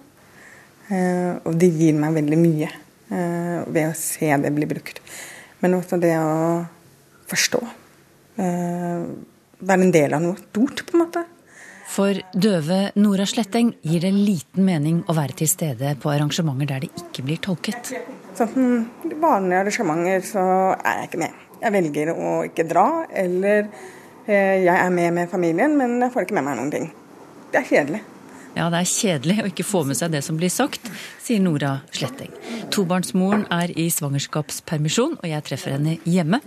Og 0.92 1.54
det 1.62 1.70
gir 1.72 1.94
meg 1.96 2.18
veldig 2.18 2.40
mye 2.42 2.68
ved 3.08 3.86
å 3.86 3.94
se 3.96 4.28
det 4.44 4.52
bli 4.52 4.68
brukt. 4.68 5.00
Men 5.62 5.78
også 5.78 6.02
det 6.02 6.18
å 6.20 6.66
forstå. 7.32 7.62
Være 8.36 9.80
en 9.80 9.96
del 9.96 10.18
av 10.18 10.26
noe 10.26 10.42
stort, 10.42 10.84
på 10.90 10.98
en 10.98 11.04
måte. 11.06 11.24
For 11.90 12.18
døve 12.34 12.80
Nora 12.96 13.26
Sletteng 13.30 13.74
gir 13.84 14.04
det 14.06 14.14
liten 14.16 14.66
mening 14.66 15.02
å 15.10 15.16
være 15.18 15.36
til 15.42 15.50
stede 15.52 15.94
på 16.02 16.12
arrangementer 16.14 16.70
der 16.70 16.86
det 16.86 16.92
ikke 17.04 17.26
blir 17.28 17.42
tolket. 17.44 17.94
Sånn 18.38 18.88
vanlige 19.22 19.60
arrangementer 19.60 20.24
så 20.26 20.46
er 20.78 21.02
jeg 21.04 21.12
ikke 21.12 21.22
med. 21.26 21.44
Jeg 21.64 21.76
velger 21.76 22.14
å 22.14 22.32
ikke 22.48 22.66
dra, 22.68 22.88
eller 23.08 23.68
eh, 24.26 24.64
jeg 24.64 24.74
er 24.74 24.90
med 24.96 25.14
med 25.20 25.32
familien, 25.32 25.78
men 25.80 26.00
jeg 26.02 26.16
får 26.16 26.28
ikke 26.28 26.40
med 26.40 26.48
meg 26.50 26.60
noen 26.60 26.74
ting. 26.74 26.90
Det 27.54 27.62
er 27.62 27.70
kjedelig. 27.70 28.02
Ja, 28.54 28.68
det 28.70 28.84
er 28.84 28.90
kjedelig 28.90 29.36
å 29.42 29.48
ikke 29.50 29.66
få 29.66 29.82
med 29.88 29.98
seg 29.98 30.12
det 30.14 30.22
som 30.26 30.38
blir 30.38 30.52
sagt, 30.54 30.86
sier 31.24 31.42
Nora 31.42 31.72
Sletteng. 31.94 32.30
Tobarnsmoren 32.74 33.48
er 33.54 33.72
i 33.80 33.88
svangerskapspermisjon, 33.94 35.16
og 35.18 35.26
jeg 35.26 35.46
treffer 35.48 35.74
henne 35.74 35.96
hjemme 36.06 36.38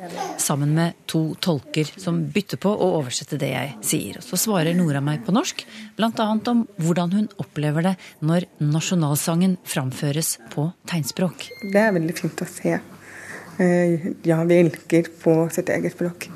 sammen 0.43 0.77
med 0.77 0.95
to 1.11 1.35
tolker 1.43 1.91
som 1.99 2.21
bytter 2.31 2.61
på 2.63 2.71
å 2.71 2.93
oversette 3.01 3.39
det 3.43 3.51
jeg 3.51 3.73
sier. 3.91 4.21
Så 4.23 4.39
svarer 4.39 4.77
Nora 4.79 5.03
meg 5.03 5.25
på 5.27 5.35
norsk, 5.35 5.65
bl.a. 5.99 6.29
om 6.53 6.63
hvordan 6.79 7.17
hun 7.17 7.27
opplever 7.43 7.91
det 7.91 7.97
når 8.23 8.47
nasjonalsangen 8.63 9.59
framføres 9.67 10.37
på 10.55 10.69
tegnspråk. 10.87 11.49
Det 11.73 11.83
er 11.83 11.97
veldig 11.97 12.17
fint 12.19 12.47
å 12.47 12.49
se. 12.51 12.79
Eh, 13.59 14.09
ja, 14.29 14.39
vi 14.47 14.61
elsker 14.63 15.11
på 15.23 15.41
sitt 15.55 15.75
eget 15.75 15.97
språk. 15.97 16.29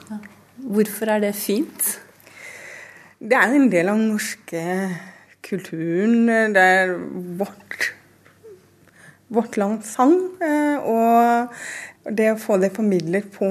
Hvorfor 0.71 1.15
er 1.15 1.23
det 1.29 1.35
fint? 1.39 1.95
Det 3.21 3.37
er 3.37 3.55
en 3.55 3.71
del 3.71 3.91
av 3.93 3.99
den 4.01 4.15
norske 4.15 4.67
kulturen. 5.47 6.29
Det 6.55 6.67
er 6.81 6.95
vårt 7.41 7.93
vårt 9.31 9.57
lands 9.61 9.95
sang. 9.95 10.17
Eh, 10.43 10.79
og 10.83 12.11
det 12.17 12.33
å 12.35 12.41
få 12.41 12.59
det 12.63 12.73
formidlet 12.75 13.31
på 13.35 13.51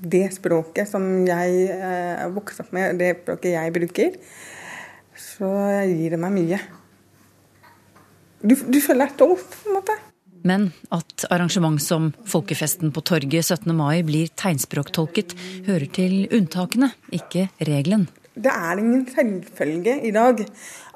det 0.00 0.26
språket 0.32 0.88
som 0.88 1.06
jeg 1.28 1.64
er 1.68 2.26
eh, 2.26 2.28
vokst 2.34 2.62
opp 2.64 2.74
med, 2.76 3.00
det 3.00 3.18
språket 3.22 3.56
jeg 3.56 3.74
bruker, 3.76 4.20
så 5.20 5.50
gir 5.88 6.14
det 6.14 6.20
meg 6.20 6.36
mye. 6.36 6.60
Du, 8.40 8.54
du 8.56 8.78
føler 8.80 9.04
deg 9.04 9.18
stolt, 9.18 9.58
på 9.64 9.68
en 9.68 9.76
måte. 9.80 9.96
Men 10.48 10.70
at 10.88 11.26
arrangement 11.28 11.76
som 11.84 12.14
folkefesten 12.24 12.94
på 12.96 13.02
torget 13.04 13.44
17. 13.44 13.74
mai 13.76 14.00
blir 14.08 14.30
tegnspråktolket, 14.40 15.34
hører 15.66 15.90
til 15.92 16.22
unntakene, 16.32 16.94
ikke 17.12 17.50
regelen. 17.68 18.08
Det 18.34 18.50
er 18.52 18.78
ingen 18.78 19.06
selvfølge 19.10 19.96
i 20.06 20.12
dag 20.14 20.44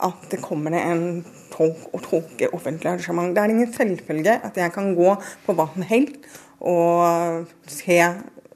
at 0.06 0.26
det 0.30 0.38
kommer 0.42 0.76
en 0.78 1.24
tolk 1.54 1.88
og 1.92 2.02
tolke 2.06 2.50
offentlig 2.54 2.92
arrangement. 2.92 3.34
Det 3.34 3.42
er 3.42 3.54
ingen 3.54 3.72
selvfølge 3.74 4.38
at 4.46 4.56
jeg 4.56 4.72
kan 4.74 4.94
gå 4.94 5.16
på 5.46 5.56
hva 5.56 5.66
som 5.74 5.86
helst 5.88 6.28
og 6.64 7.50
se 7.68 7.98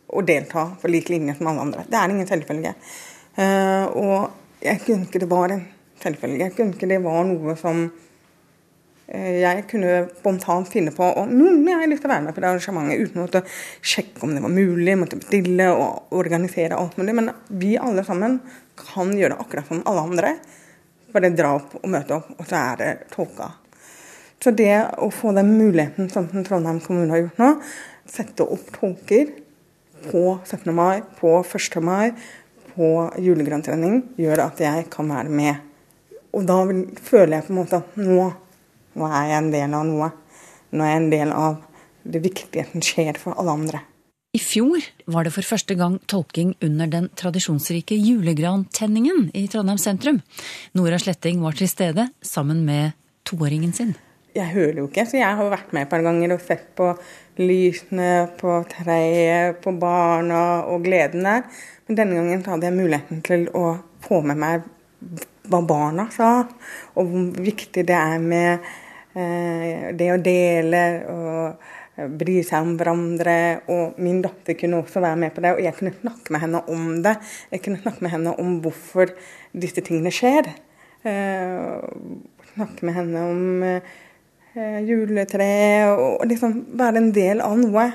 og 0.09 0.25
delta 0.29 0.65
på 0.81 0.91
lik 0.91 1.11
linje 1.13 1.35
som 1.37 1.51
alle 1.51 1.67
andre. 1.67 1.87
Det 1.91 1.99
er 1.99 2.15
ingen 2.15 2.29
selvfølge. 2.29 2.75
Uh, 3.39 3.85
og 3.99 4.63
jeg 4.65 4.81
kunne 4.83 5.03
ønske 5.03 5.21
det 5.23 5.31
var 5.31 5.53
en 5.55 5.67
selvfølge. 6.03 6.45
Jeg 6.45 6.55
kunne 6.55 6.73
ønske 6.73 6.91
det 6.91 7.03
var 7.05 7.27
noe 7.29 7.57
som 7.61 7.89
jeg 9.09 9.65
kunne 9.71 9.93
spontant 10.19 10.69
finne 10.69 10.93
på. 10.93 11.07
Og 11.07 11.31
noen 11.33 11.65
jeg 11.67 11.89
lyst 11.89 12.05
til 12.05 12.11
å 12.11 12.15
være 12.15 12.27
med 12.27 12.37
på 12.37 12.43
det 12.45 12.51
arrangementet 12.51 13.05
uten 13.05 13.21
å 13.21 13.25
måtte 13.25 13.45
sjekke 13.81 14.25
om 14.27 14.35
det 14.37 14.43
var 14.45 14.53
mulig, 14.53 14.97
måtte 15.01 15.21
bestille 15.21 15.69
og 15.73 16.13
organisere 16.19 16.77
alt 16.77 16.99
mulig. 17.01 17.15
Men 17.17 17.33
vi 17.49 17.77
alle 17.81 18.05
sammen 18.05 18.39
kan 18.79 19.15
gjøre 19.17 19.41
akkurat 19.41 19.71
som 19.71 19.81
alle 19.89 20.05
andre. 20.11 20.35
Bare 21.15 21.33
dra 21.33 21.55
opp 21.57 21.79
og 21.81 21.89
møte 21.89 22.19
opp, 22.19 22.35
og 22.37 22.49
så 22.51 22.61
er 22.61 22.81
det 22.83 22.91
tolka. 23.15 23.53
Så 24.45 24.53
det 24.55 24.75
å 25.03 25.09
få 25.11 25.33
den 25.35 25.55
muligheten 25.57 26.11
som 26.13 26.29
Trondheim 26.31 26.83
kommune 26.85 27.11
har 27.11 27.25
gjort 27.25 27.41
nå, 27.41 27.49
sette 28.09 28.45
opp 28.45 28.69
tolker 28.77 29.33
på 30.05 30.39
17. 30.45 30.69
mai, 30.77 31.01
på 31.19 31.33
1. 31.43 31.81
mai, 31.83 32.13
på 32.77 32.91
julegrøntrening 33.19 34.03
gjør 34.21 34.45
at 34.45 34.61
jeg 34.63 34.85
kan 34.93 35.09
være 35.11 35.33
med. 35.33 35.65
Og 36.37 36.45
da 36.47 36.61
føler 37.09 37.39
jeg 37.39 37.49
på 37.49 37.55
en 37.55 37.59
måte 37.59 37.81
at 37.81 37.99
nå, 37.99 38.29
nå 38.97 39.09
er 39.11 39.29
jeg 39.33 39.43
en 39.43 39.53
del 39.53 39.77
av 39.77 39.87
noe. 39.89 40.11
Nå 40.73 40.85
er 40.85 40.93
jeg 40.93 41.03
en 41.03 41.13
del 41.13 41.37
av 41.37 41.61
det 42.09 42.23
viktige 42.25 42.65
som 42.71 42.85
skjer 42.85 43.21
for 43.21 43.37
alle 43.41 43.55
andre. 43.61 43.85
I 44.37 44.41
fjor 44.41 44.85
var 45.09 45.25
det 45.25 45.33
for 45.33 45.47
første 45.47 45.75
gang 45.79 45.97
tolking 46.11 46.53
under 46.65 46.91
den 46.91 47.07
tradisjonsrike 47.17 47.97
julegrantenningen 47.97 49.31
i 49.35 49.47
Trondheim 49.49 49.81
sentrum. 49.81 50.21
Nora 50.77 50.99
Sletting 51.01 51.41
var 51.41 51.57
til 51.57 51.71
stede 51.71 52.11
sammen 52.21 52.61
med 52.67 52.93
toåringen 53.25 53.73
sin. 53.73 53.95
Jeg 54.37 54.53
hører 54.53 54.83
jo 54.83 54.87
ikke, 54.91 55.07
så 55.09 55.17
jeg 55.19 55.39
har 55.41 55.51
vært 55.51 55.73
med 55.73 55.87
et 55.87 55.91
par 55.91 56.05
ganger 56.05 56.35
og 56.37 56.45
sett 56.45 56.69
på 56.79 56.91
lysene, 57.41 58.29
på 58.39 58.61
treet, 58.71 59.59
på 59.65 59.73
barna 59.81 60.43
og 60.69 60.85
gleden 60.85 61.25
der. 61.25 61.49
Men 61.89 61.99
denne 62.03 62.21
gangen 62.21 62.45
hadde 62.47 62.69
jeg 62.69 62.77
muligheten 62.77 63.25
til 63.27 63.49
å 63.57 63.65
få 64.05 64.21
med 64.29 64.39
meg 64.45 64.69
hva 65.49 65.63
barna 65.67 66.09
sa, 66.15 66.33
og 66.95 67.11
hvor 67.13 67.43
viktig 67.49 67.85
det 67.89 67.97
er 67.97 68.23
med 68.23 68.71
eh, 69.17 69.91
det 69.99 70.13
å 70.15 70.23
dele. 70.23 70.87
og 71.09 71.75
bry 71.99 72.39
seg 72.47 72.63
om 72.63 72.75
hverandre. 72.79 73.37
Og 73.75 73.99
min 74.03 74.21
datter 74.25 74.57
kunne 74.59 74.83
også 74.83 75.03
være 75.03 75.21
med 75.25 75.35
på 75.35 75.45
det, 75.45 75.55
og 75.57 75.63
jeg 75.65 75.77
kunne 75.79 75.97
snakke 75.97 76.35
med 76.35 76.45
henne 76.45 76.63
om 76.71 76.91
det. 77.05 77.15
Jeg 77.55 77.65
kunne 77.65 77.83
snakke 77.83 78.05
med 78.05 78.15
henne 78.15 78.35
om 78.43 78.59
hvorfor 78.65 79.15
disse 79.53 79.85
tingene 79.87 80.13
skjer. 80.15 80.53
Eh, 81.07 81.79
snakke 82.55 82.87
med 82.87 82.99
henne 82.99 83.25
om 83.33 83.65
eh, 83.67 84.79
juletre, 84.87 85.49
og 85.95 86.27
liksom 86.31 86.61
være 86.79 87.03
en 87.03 87.11
del 87.17 87.43
av 87.45 87.59
noe. 87.61 87.89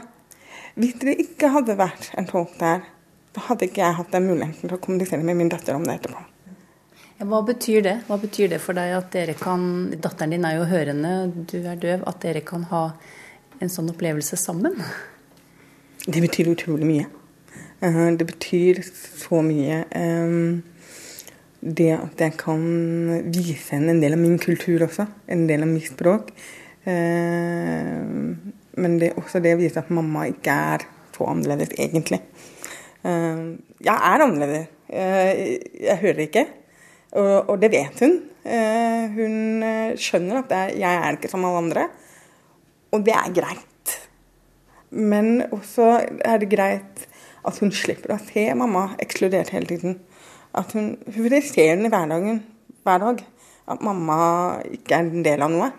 Hvis 0.79 0.98
det 1.03 1.19
ikke 1.22 1.53
hadde 1.53 1.77
vært 1.77 2.12
en 2.17 2.29
tolk 2.29 2.55
der, 2.60 2.86
så 3.33 3.48
hadde 3.48 3.69
ikke 3.69 3.81
jeg 3.81 3.98
hatt 3.98 4.13
den 4.13 4.29
muligheten 4.29 4.67
til 4.67 4.77
å 4.77 4.81
kommunisere 4.81 5.25
med 5.25 5.38
min 5.39 5.51
datter 5.53 5.77
om 5.77 5.86
det 5.86 6.00
etterpå. 6.00 6.33
Hva 7.24 7.39
betyr 7.46 7.84
det? 7.86 7.94
Hva 8.08 8.18
betyr 8.20 8.50
det 8.51 8.60
for 8.63 8.75
deg 8.75 8.94
at 8.98 9.12
dere 9.13 9.36
kan 9.39 9.62
Datteren 10.01 10.34
din 10.34 10.48
er 10.48 10.58
jo 10.58 10.68
hørende, 10.68 11.12
du 11.32 11.60
er 11.62 11.80
døv. 11.80 12.03
At 12.10 12.20
dere 12.24 12.42
kan 12.46 12.65
ha 12.72 12.84
en 13.63 13.72
sånn 13.72 13.92
opplevelse 13.94 14.39
sammen? 14.39 14.75
Det 16.03 16.20
betyr 16.24 16.51
utrolig 16.51 16.88
mye. 16.89 17.06
Eh, 17.84 18.08
det 18.20 18.27
betyr 18.27 18.82
så 18.84 19.39
mye. 19.46 19.84
Det 21.63 21.92
at 21.96 22.24
jeg 22.25 22.36
kan 22.42 22.63
vise 23.32 23.77
henne 23.77 23.94
en 23.94 24.01
del 24.03 24.18
av 24.18 24.20
min 24.20 24.36
kultur 24.42 24.84
også. 24.89 25.08
En 25.32 25.46
del 25.48 25.63
av 25.63 25.72
mitt 25.72 25.88
språk. 25.94 26.34
Men 26.84 28.98
det 29.00 29.13
er 29.13 29.22
også 29.22 29.39
det 29.39 29.53
å 29.56 29.62
vise 29.62 29.80
at 29.80 29.94
mamma 29.96 30.25
ikke 30.27 30.58
er 30.74 30.84
så 31.15 31.30
annerledes, 31.32 31.72
egentlig. 31.80 32.20
Jeg 33.03 33.96
er 33.96 34.25
annerledes. 34.25 34.68
Jeg 34.92 35.98
hører 36.01 36.22
ikke. 36.25 36.44
Og 37.13 37.58
det 37.62 37.70
vet 37.74 38.00
hun. 38.01 38.15
Hun 39.13 39.65
skjønner 40.00 40.41
at 40.41 40.53
jeg 40.74 40.89
er 40.98 41.17
ikke 41.17 41.29
som 41.32 41.46
alle 41.46 41.62
andre. 41.62 41.88
Og 42.93 43.03
det 43.05 43.13
er 43.13 43.36
greit. 43.36 43.93
Men 44.93 45.43
også 45.53 45.89
er 46.25 46.41
det 46.41 46.51
greit 46.51 47.05
at 47.43 47.60
hun 47.60 47.74
slipper 47.75 48.13
å 48.15 48.22
se 48.22 48.48
mamma 48.58 48.93
ekskludert 49.03 49.53
hele 49.53 49.70
tiden. 49.70 50.00
At 50.53 50.74
hun, 50.77 50.93
hun 51.15 51.41
ser 51.41 51.75
den 51.75 51.88
i 51.88 51.93
hverdagen 51.93 52.43
hver 52.86 53.01
dag. 53.01 53.24
At 53.70 53.82
mamma 53.86 54.17
ikke 54.70 54.98
er 54.98 55.08
en 55.08 55.25
del 55.25 55.46
av 55.46 55.53
noe. 55.53 55.72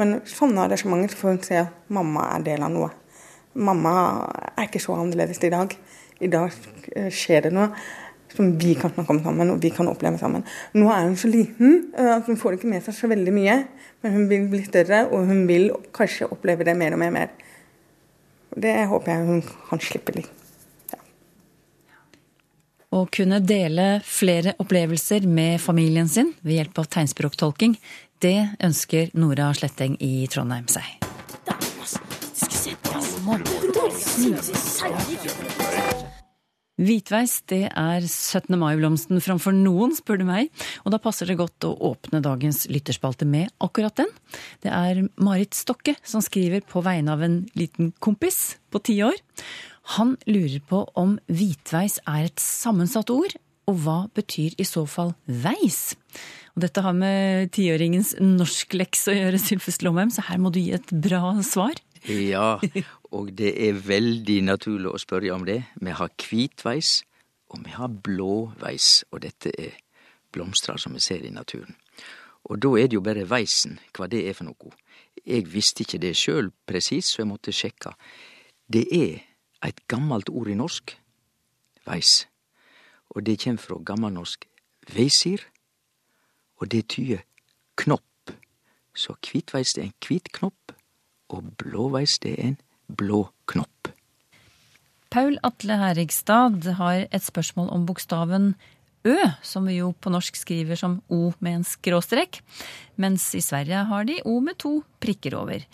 Men 0.00 0.20
sånne 0.28 0.64
arrangementer 0.64 1.18
får 1.18 1.34
hun 1.34 1.42
se 1.44 1.58
at 1.60 1.90
mamma 1.92 2.30
er 2.36 2.46
del 2.46 2.62
av 2.64 2.72
noe. 2.74 2.90
Mamma 3.54 3.94
er 4.54 4.68
ikke 4.68 4.82
så 4.82 4.94
annerledes 4.96 5.42
i 5.44 5.52
dag. 5.52 5.74
I 6.20 6.30
dag 6.30 6.54
skjer 7.10 7.46
det 7.46 7.52
noe 7.56 7.70
som 8.36 8.52
vi 8.58 8.74
kan 8.78 8.92
snakke 8.94 9.14
om 9.14 9.22
sammen, 9.24 9.52
og 9.52 9.62
vi 9.62 9.72
kan 9.74 9.88
oppleve 9.90 10.18
sammen. 10.20 10.44
Nå 10.76 10.90
er 10.92 11.06
hun 11.08 11.16
så 11.18 11.30
liten 11.30 11.90
at 11.98 12.28
hun 12.30 12.38
får 12.40 12.58
ikke 12.58 12.70
med 12.70 12.84
seg 12.86 12.96
så 12.96 13.10
veldig 13.10 13.34
mye. 13.34 13.56
Men 14.00 14.16
hun 14.16 14.28
vil 14.30 14.48
bli 14.48 14.62
større, 14.64 15.04
og 15.12 15.28
hun 15.28 15.46
vil 15.48 15.70
kanskje 15.96 16.30
oppleve 16.32 16.64
det 16.64 16.76
mer 16.78 16.96
og 16.96 17.02
mer. 17.02 17.10
mer. 17.10 17.32
Det 18.56 18.74
håper 18.90 19.12
jeg 19.12 19.26
hun 19.26 19.42
kan 19.68 19.82
slippe 19.82 20.14
litt. 20.16 20.30
Ja. 20.92 21.00
Å 22.96 23.04
kunne 23.12 23.40
dele 23.44 24.00
flere 24.06 24.56
opplevelser 24.62 25.28
med 25.28 25.60
familien 25.62 26.08
sin 26.08 26.34
ved 26.40 26.60
hjelp 26.60 26.82
av 26.82 26.90
tegnspråktolking, 26.96 27.76
det 28.20 28.50
ønsker 28.60 29.14
Nora 29.16 29.52
Sletteng 29.56 29.96
i 30.00 30.26
Trondheim 30.28 30.66
seg. 30.68 30.84
Hvitveis 36.80 37.40
det 37.50 37.66
er 37.68 38.04
17. 38.06 38.54
mai-blomsten 38.56 39.20
framfor 39.20 39.52
noen, 39.52 39.92
spør 39.92 40.22
du 40.22 40.24
meg. 40.28 40.48
Og 40.84 40.94
da 40.94 41.00
passer 41.02 41.28
det 41.28 41.36
godt 41.40 41.66
å 41.68 41.74
åpne 41.90 42.22
dagens 42.24 42.64
lytterspalte 42.72 43.28
med 43.28 43.52
akkurat 43.60 43.98
den. 44.00 44.08
Det 44.64 44.72
er 44.72 45.02
Marit 45.20 45.56
Stokke 45.58 45.98
som 46.00 46.24
skriver 46.24 46.64
på 46.64 46.80
vegne 46.86 47.12
av 47.12 47.24
en 47.26 47.42
liten 47.58 47.92
kompis 48.00 48.56
på 48.72 48.80
ti 48.88 48.96
år. 49.04 49.20
Han 49.98 50.16
lurer 50.30 50.60
på 50.70 50.86
om 51.00 51.18
hvitveis 51.28 51.98
er 52.08 52.30
et 52.30 52.40
sammensatt 52.40 53.12
ord, 53.12 53.36
og 53.68 53.80
hva 53.84 53.98
betyr 54.16 54.56
i 54.56 54.66
så 54.66 54.86
fall 54.88 55.12
veis? 55.26 55.92
Og 56.56 56.64
dette 56.64 56.82
har 56.82 56.96
med 56.96 57.52
tiåringens 57.54 58.16
norskleks 58.22 59.06
å 59.10 59.14
gjøre, 59.18 59.42
Sylfest 59.42 59.84
Lomheim, 59.86 60.10
så 60.10 60.24
her 60.26 60.40
må 60.42 60.50
du 60.54 60.62
gi 60.62 60.72
et 60.78 60.90
bra 60.90 61.36
svar. 61.46 61.76
Ja, 62.08 62.58
og 63.12 63.32
det 63.36 63.50
er 63.68 63.76
veldig 63.76 64.38
naturlig 64.46 64.88
å 64.88 65.00
spørre 65.00 65.34
om 65.34 65.44
det. 65.44 65.60
Vi 65.76 65.92
har 65.92 66.12
hvitveis, 66.16 67.02
og 67.52 67.64
vi 67.66 67.74
har 67.74 67.92
blåveis, 67.92 69.04
og 69.10 69.20
dette 69.26 69.52
er 69.52 69.76
blomstrar 70.32 70.78
som 70.78 70.94
vi 70.94 71.02
ser 71.04 71.26
i 71.26 71.34
naturen. 71.34 71.76
Og 72.48 72.60
da 72.62 72.72
er 72.78 72.88
det 72.88 72.96
jo 72.96 73.04
bare 73.04 73.28
veisen, 73.28 73.78
hva 73.92 74.08
det 74.08 74.22
er 74.28 74.36
for 74.38 74.48
noe. 74.48 74.72
Jeg 75.26 75.50
visste 75.52 75.84
ikke 75.84 76.00
det 76.00 76.14
sjøl 76.16 76.50
presis, 76.66 77.12
så 77.12 77.22
jeg 77.22 77.28
måtte 77.28 77.52
sjekke. 77.52 77.92
Det 78.70 78.86
er 78.96 79.20
eit 79.66 79.82
gammalt 79.90 80.30
ord 80.32 80.48
i 80.48 80.56
norsk, 80.56 80.94
veis, 81.84 82.24
og 83.10 83.26
det 83.26 83.40
kjem 83.42 83.58
fra 83.60 83.76
gammelnorsk 83.84 84.46
veisir, 84.94 85.44
og 86.60 86.70
det 86.72 86.86
tyder 86.94 87.26
knopp. 87.80 88.32
Så 88.94 89.16
hvitveis 89.20 89.76
er 89.76 89.88
en 89.88 89.96
hvit 90.06 90.30
knopp, 90.36 90.72
og 91.30 91.54
blåveis, 91.60 92.18
det 92.22 92.34
er 92.36 92.52
en 92.52 92.58
blå 92.88 93.24
knopp. 93.50 93.92
Paul 95.10 95.38
Atle 95.42 95.78
Herigstad 95.80 96.68
har 96.78 97.06
et 97.10 97.24
spørsmål 97.24 97.72
om 97.74 97.86
bokstaven 97.88 98.52
Ø, 99.00 99.16
som 99.40 99.64
vi 99.64 99.78
jo 99.78 99.94
på 99.96 100.10
norsk 100.12 100.36
skriver 100.36 100.76
som 100.76 100.98
O 101.08 101.30
med 101.40 101.54
en 101.56 101.64
skråstrek, 101.64 102.42
mens 103.00 103.30
i 103.32 103.40
Sverige 103.40 103.86
har 103.88 104.04
de 104.04 104.18
O 104.28 104.40
med 104.44 104.58
to 104.60 104.82
prikker 105.00 105.38
over. 105.38 105.64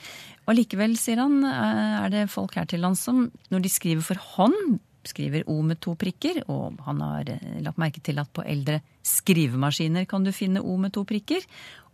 Og 0.47 0.55
likevel, 0.55 0.95
sier 0.95 1.19
han, 1.19 1.41
er 1.43 2.07
det 2.13 2.29
folk 2.31 2.55
her 2.55 2.69
til 2.71 2.85
lands 2.87 3.03
som 3.03 3.25
når 3.51 3.65
de 3.65 3.73
skriver 3.73 4.07
for 4.07 4.23
hånd, 4.37 4.79
skriver 5.07 5.43
O 5.51 5.59
med 5.67 5.81
to 5.83 5.97
prikker, 5.99 6.45
og 6.51 6.79
han 6.87 7.03
har 7.03 7.33
eh, 7.35 7.59
lagt 7.63 7.79
merke 7.83 8.03
til 8.03 8.19
at 8.23 8.31
på 8.35 8.47
eldre 8.47 8.81
skrivemaskiner 9.07 10.07
kan 10.07 10.27
du 10.27 10.33
finne 10.35 10.63
O 10.63 10.77
med 10.79 10.95
to 10.95 11.03
prikker, 11.07 11.43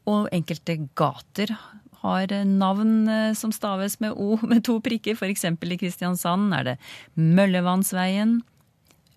og 0.08 0.28
enkelte 0.34 0.80
gater 0.98 1.52
har 2.02 2.32
navn 2.48 3.08
eh, 3.08 3.34
som 3.38 3.52
staves 3.54 3.98
med 4.02 4.16
O 4.16 4.38
med 4.50 4.64
to 4.66 4.78
prikker, 4.84 5.18
f.eks. 5.18 5.46
i 5.46 5.78
Kristiansand 5.80 6.54
er 6.56 6.72
det 6.72 6.78
Møllevannsveien, 7.14 8.40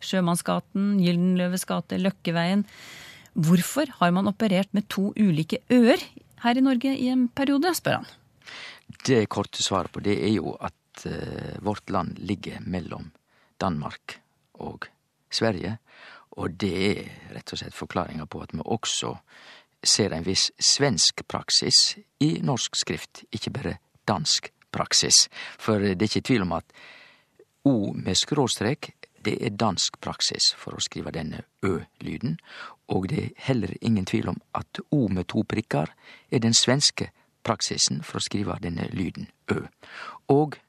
Sjømannsgaten, 0.05 0.99
Gyldenløves 1.01 1.65
gate, 1.65 1.97
Løkkeveien. 2.01 2.65
Hvorfor 3.35 3.89
har 3.99 4.13
man 4.15 4.29
operert 4.29 4.69
med 4.75 4.87
to 4.91 5.09
ulike 5.17 5.63
øer 5.73 6.01
her 6.45 6.57
i 6.57 6.63
Norge 6.63 6.93
i 6.93 7.09
en 7.11 7.27
periode, 7.27 7.73
spør 7.75 8.01
han. 8.01 8.09
Det 9.05 9.25
korte 9.33 9.63
svaret 9.65 9.91
på 9.91 10.03
det 10.05 10.19
er 10.27 10.35
jo 10.35 10.53
at 10.61 11.07
uh, 11.09 11.55
vårt 11.65 11.89
land 11.89 12.19
ligger 12.21 12.61
mellom 12.61 13.09
Danmark 13.61 14.19
og 14.61 14.87
Sverige. 15.33 15.77
Og 16.37 16.55
det 16.61 16.73
er 16.75 17.01
rett 17.35 17.53
og 17.53 17.59
slett 17.59 17.75
forklaringa 17.75 18.27
på 18.29 18.43
at 18.43 18.53
vi 18.53 18.61
også 18.61 19.15
ser 19.85 20.13
en 20.13 20.25
viss 20.25 20.49
svensk 20.59 21.23
praksis 21.27 21.97
i 22.19 22.39
norsk 22.43 22.75
skrift, 22.75 23.23
ikke 23.31 23.53
bare 23.53 23.77
dansk 24.07 24.51
praksis. 24.73 25.27
For 25.59 25.79
det 25.79 26.01
er 26.01 26.09
ikke 26.09 26.27
tvil 26.33 26.45
om 26.47 26.55
at 26.59 26.75
O 27.65 27.93
med 27.93 28.17
skråstrek, 28.17 28.91
det 29.25 29.39
er 29.41 29.55
dansk 29.57 29.97
praksis 30.01 30.51
for 30.53 30.77
å 30.77 30.83
skrive 30.83 31.09
denne 31.15 31.41
Ø-lyden. 31.65 32.37
Og 32.93 33.07
det 33.09 33.21
er 33.23 33.31
heller 33.47 33.73
ingen 33.81 34.05
tvil 34.05 34.29
om 34.29 34.41
at 34.53 34.79
O 34.91 35.07
med 35.09 35.25
to 35.33 35.41
prikker 35.49 35.89
er 36.29 36.43
den 36.43 36.53
svenske 36.53 37.09
praksisen 37.45 38.03
for 38.05 38.19
å 38.19 38.25
skrive 38.25 38.59
denne 38.61 38.85
lyden 38.93 39.31
Ø. 39.49 39.63
Og 40.29 40.59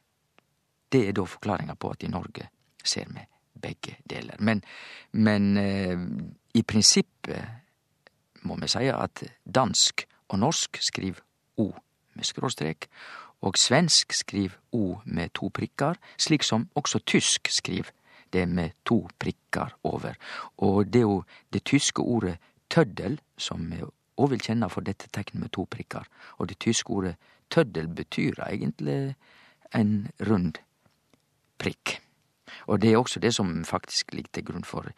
det 0.92 1.02
er 1.08 1.12
da 1.16 1.26
forklaringa 1.28 1.76
på 1.76 1.92
at 1.92 2.04
i 2.06 2.12
Norge 2.12 2.48
ser 2.84 3.12
vi 3.12 3.26
begge 3.60 3.98
deler. 4.08 4.40
Men, 4.40 4.62
men 5.12 5.56
eh, 5.60 6.00
i 6.54 6.62
prinsippet 6.62 7.65
må 8.46 8.56
vi 8.60 8.70
seie 8.70 8.94
at 8.94 9.22
dansk 9.44 10.06
og 10.28 10.40
norsk 10.42 10.78
skriv 10.82 11.20
O 11.56 11.70
med 12.14 12.24
skråstrek, 12.24 12.88
og 13.42 13.58
svensk 13.60 14.12
skriv 14.16 14.56
O 14.72 14.98
med 15.04 15.34
to 15.34 15.50
prikker, 15.54 15.94
slik 16.18 16.42
som 16.42 16.68
også 16.74 17.02
tysk 17.06 17.50
skriv 17.52 17.90
det 18.32 18.48
med 18.48 18.70
to 18.84 19.08
prikker 19.18 19.76
over. 19.84 20.16
Og 20.56 20.86
det 20.86 21.02
er 21.02 21.08
jo 21.08 21.22
det 21.52 21.64
tyske 21.64 22.02
ordet 22.02 22.38
tøddel 22.70 23.20
som 23.38 23.70
vi 23.70 23.82
òg 24.16 24.30
vil 24.32 24.42
kjenne 24.42 24.68
for 24.72 24.84
dette 24.84 25.08
tegnet 25.12 25.42
med 25.42 25.52
to 25.52 25.66
prikker. 25.70 26.06
Og 26.38 26.48
det 26.48 26.58
tyske 26.58 26.90
ordet 26.90 27.16
tøddel 27.50 27.88
betyr 27.88 28.40
egentlig 28.48 29.14
en 29.74 30.08
rund 30.28 30.58
prikk. 31.58 32.00
Og 32.66 32.80
det 32.82 32.92
er 32.92 32.98
også 32.98 33.20
det 33.20 33.34
som 33.34 33.64
faktisk 33.64 34.14
ligger 34.14 34.32
til 34.32 34.44
grunn 34.50 34.64
for 34.64 34.90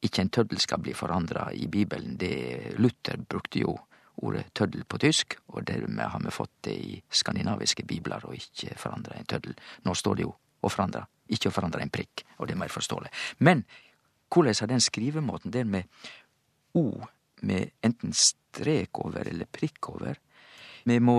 ikke 0.00 0.22
en 0.24 0.32
tøddel 0.32 0.60
skal 0.60 0.80
bli 0.80 0.94
forandra 0.96 1.50
i 1.52 1.66
Bibelen. 1.68 2.16
Det 2.16 2.76
Luther 2.78 3.20
brukte 3.20 3.60
jo 3.60 3.76
ordet 4.20 4.50
tøddel 4.56 4.84
på 4.84 4.98
tysk, 5.00 5.36
og 5.54 5.64
dermed 5.68 6.04
har 6.12 6.20
vi 6.24 6.32
fått 6.34 6.52
det 6.66 6.76
i 6.76 6.96
skandinaviske 7.20 7.84
bibler, 7.88 8.24
og 8.26 8.36
ikke 8.36 8.76
forandra 8.80 9.16
en 9.16 9.28
tøddel. 9.28 9.54
Nå 9.84 9.94
står 9.96 10.18
det 10.18 10.26
jo 10.26 10.32
å 10.60 10.72
forandre, 10.72 11.06
ikke 11.32 11.48
å 11.48 11.54
forandre 11.54 11.84
en 11.84 11.92
prikk, 11.92 12.24
og 12.38 12.48
det 12.48 12.56
er 12.56 12.60
mer 12.60 12.72
forståelig. 12.72 13.12
Men 13.38 13.64
hvordan 14.30 14.60
har 14.60 14.70
den 14.70 14.84
skrivemåten, 14.84 15.52
den 15.52 15.70
med 15.70 15.84
O 16.78 17.00
med 17.42 17.72
enten 17.82 18.12
strek 18.14 19.00
over 19.02 19.26
eller 19.26 19.48
prikk 19.50 19.88
over 19.90 20.20
Vi 20.84 20.98
må 21.00 21.16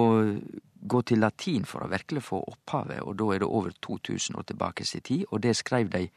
gå 0.82 1.02
til 1.02 1.20
latin 1.20 1.66
for 1.66 1.84
å 1.84 1.90
virkelig 1.92 2.24
få 2.24 2.40
opphavet, 2.50 3.02
og 3.06 3.18
da 3.20 3.28
er 3.34 3.44
det 3.44 3.48
over 3.48 3.72
2000 3.72 4.38
år 4.40 4.46
tilbake 4.50 4.84
i 4.84 5.00
tid, 5.00 5.26
og 5.30 5.42
det 5.44 5.54
skreiv 5.56 5.90
de 5.90 6.08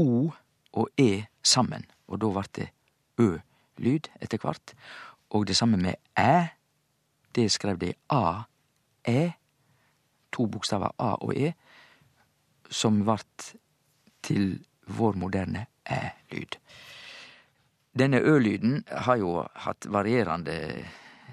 O 0.00 0.30
og 0.72 0.88
E 0.96 1.26
sammen, 1.44 1.84
og 2.08 2.20
da 2.20 2.30
vart 2.34 2.56
det 2.56 2.68
Ø-lyd 3.20 4.10
etter 4.20 4.40
kvart. 4.40 4.74
Og 5.30 5.46
det 5.46 5.56
samme 5.56 5.78
med 5.80 5.94
Æ, 6.18 6.50
det 7.34 7.50
skreiv 7.52 7.78
de 7.78 7.92
A, 8.10 8.42
Æ, 9.08 9.30
to 10.32 10.46
bokstaver 10.46 10.90
A 10.98 11.14
og 11.20 11.36
E, 11.36 11.52
som 12.70 13.04
vart 13.06 13.54
til 14.22 14.64
vår 14.86 15.16
moderne 15.20 15.66
Æ-lyd. 15.86 16.58
Denne 17.94 18.18
Ø-lyden 18.18 18.84
har 18.88 19.16
jo 19.16 19.44
hatt 19.54 19.86
varierande 19.86 20.84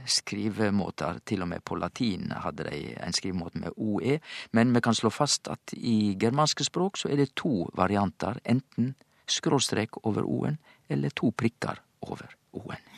skrivemåter, 0.06 1.20
til 1.26 1.42
og 1.42 1.48
med 1.48 1.64
på 1.66 1.76
latin 1.76 2.32
hadde 2.32 2.66
de 2.70 2.82
en 3.02 3.14
skrivemåte 3.14 3.60
med 3.62 3.78
OE, 3.78 4.20
men 4.54 4.74
vi 4.76 4.82
kan 4.82 4.98
slå 4.98 5.10
fast 5.14 5.50
at 5.52 5.74
i 5.78 6.16
germanske 6.20 6.66
språk 6.66 6.98
så 6.98 7.10
er 7.10 7.22
det 7.22 7.36
to 7.36 7.70
varianter, 7.78 8.40
enten 8.46 8.96
skråstrek 9.32 10.04
over 10.06 10.28
O-en 10.28 10.60
eller 10.92 11.14
to 11.16 11.32
prikker 11.32 11.80
over 12.08 12.36
O-en. 12.58 12.92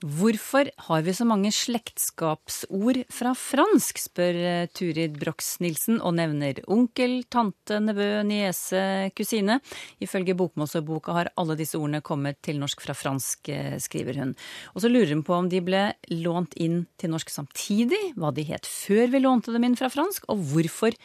Hvorfor 0.00 0.70
har 0.86 1.02
vi 1.04 1.12
så 1.12 1.26
mange 1.28 1.50
slektskapsord 1.52 3.02
fra 3.12 3.34
fransk, 3.36 3.98
spør 4.00 4.38
eh, 4.38 4.68
Turid 4.72 5.18
Brox-Nilsen, 5.20 5.98
og 6.00 6.14
nevner 6.16 6.62
onkel, 6.72 7.18
tante, 7.28 7.76
nevø, 7.84 8.22
niese, 8.24 9.10
kusine. 9.12 9.58
Ifølge 10.00 10.32
Bokmålsordboka 10.40 11.18
har 11.18 11.30
alle 11.36 11.58
disse 11.60 11.76
ordene 11.76 12.00
kommet 12.00 12.40
til 12.40 12.56
norsk 12.62 12.80
fra 12.80 12.96
fransk, 12.96 13.52
eh, 13.52 13.76
skriver 13.76 14.22
hun. 14.22 14.32
Og 14.72 14.80
så 14.80 14.88
lurer 14.88 15.12
hun 15.12 15.26
på 15.26 15.36
om 15.36 15.52
de 15.52 15.60
ble 15.60 15.90
lånt 16.16 16.56
inn 16.56 16.86
til 16.96 17.12
norsk 17.12 17.28
samtidig, 17.36 18.00
hva 18.16 18.32
de 18.32 18.46
het 18.48 18.64
før 18.64 19.12
vi 19.12 19.20
lånte 19.20 19.52
dem 19.52 19.68
inn 19.68 19.76
fra 19.76 19.92
fransk, 19.92 20.30
og 20.32 20.40
hvorfor 20.54 20.96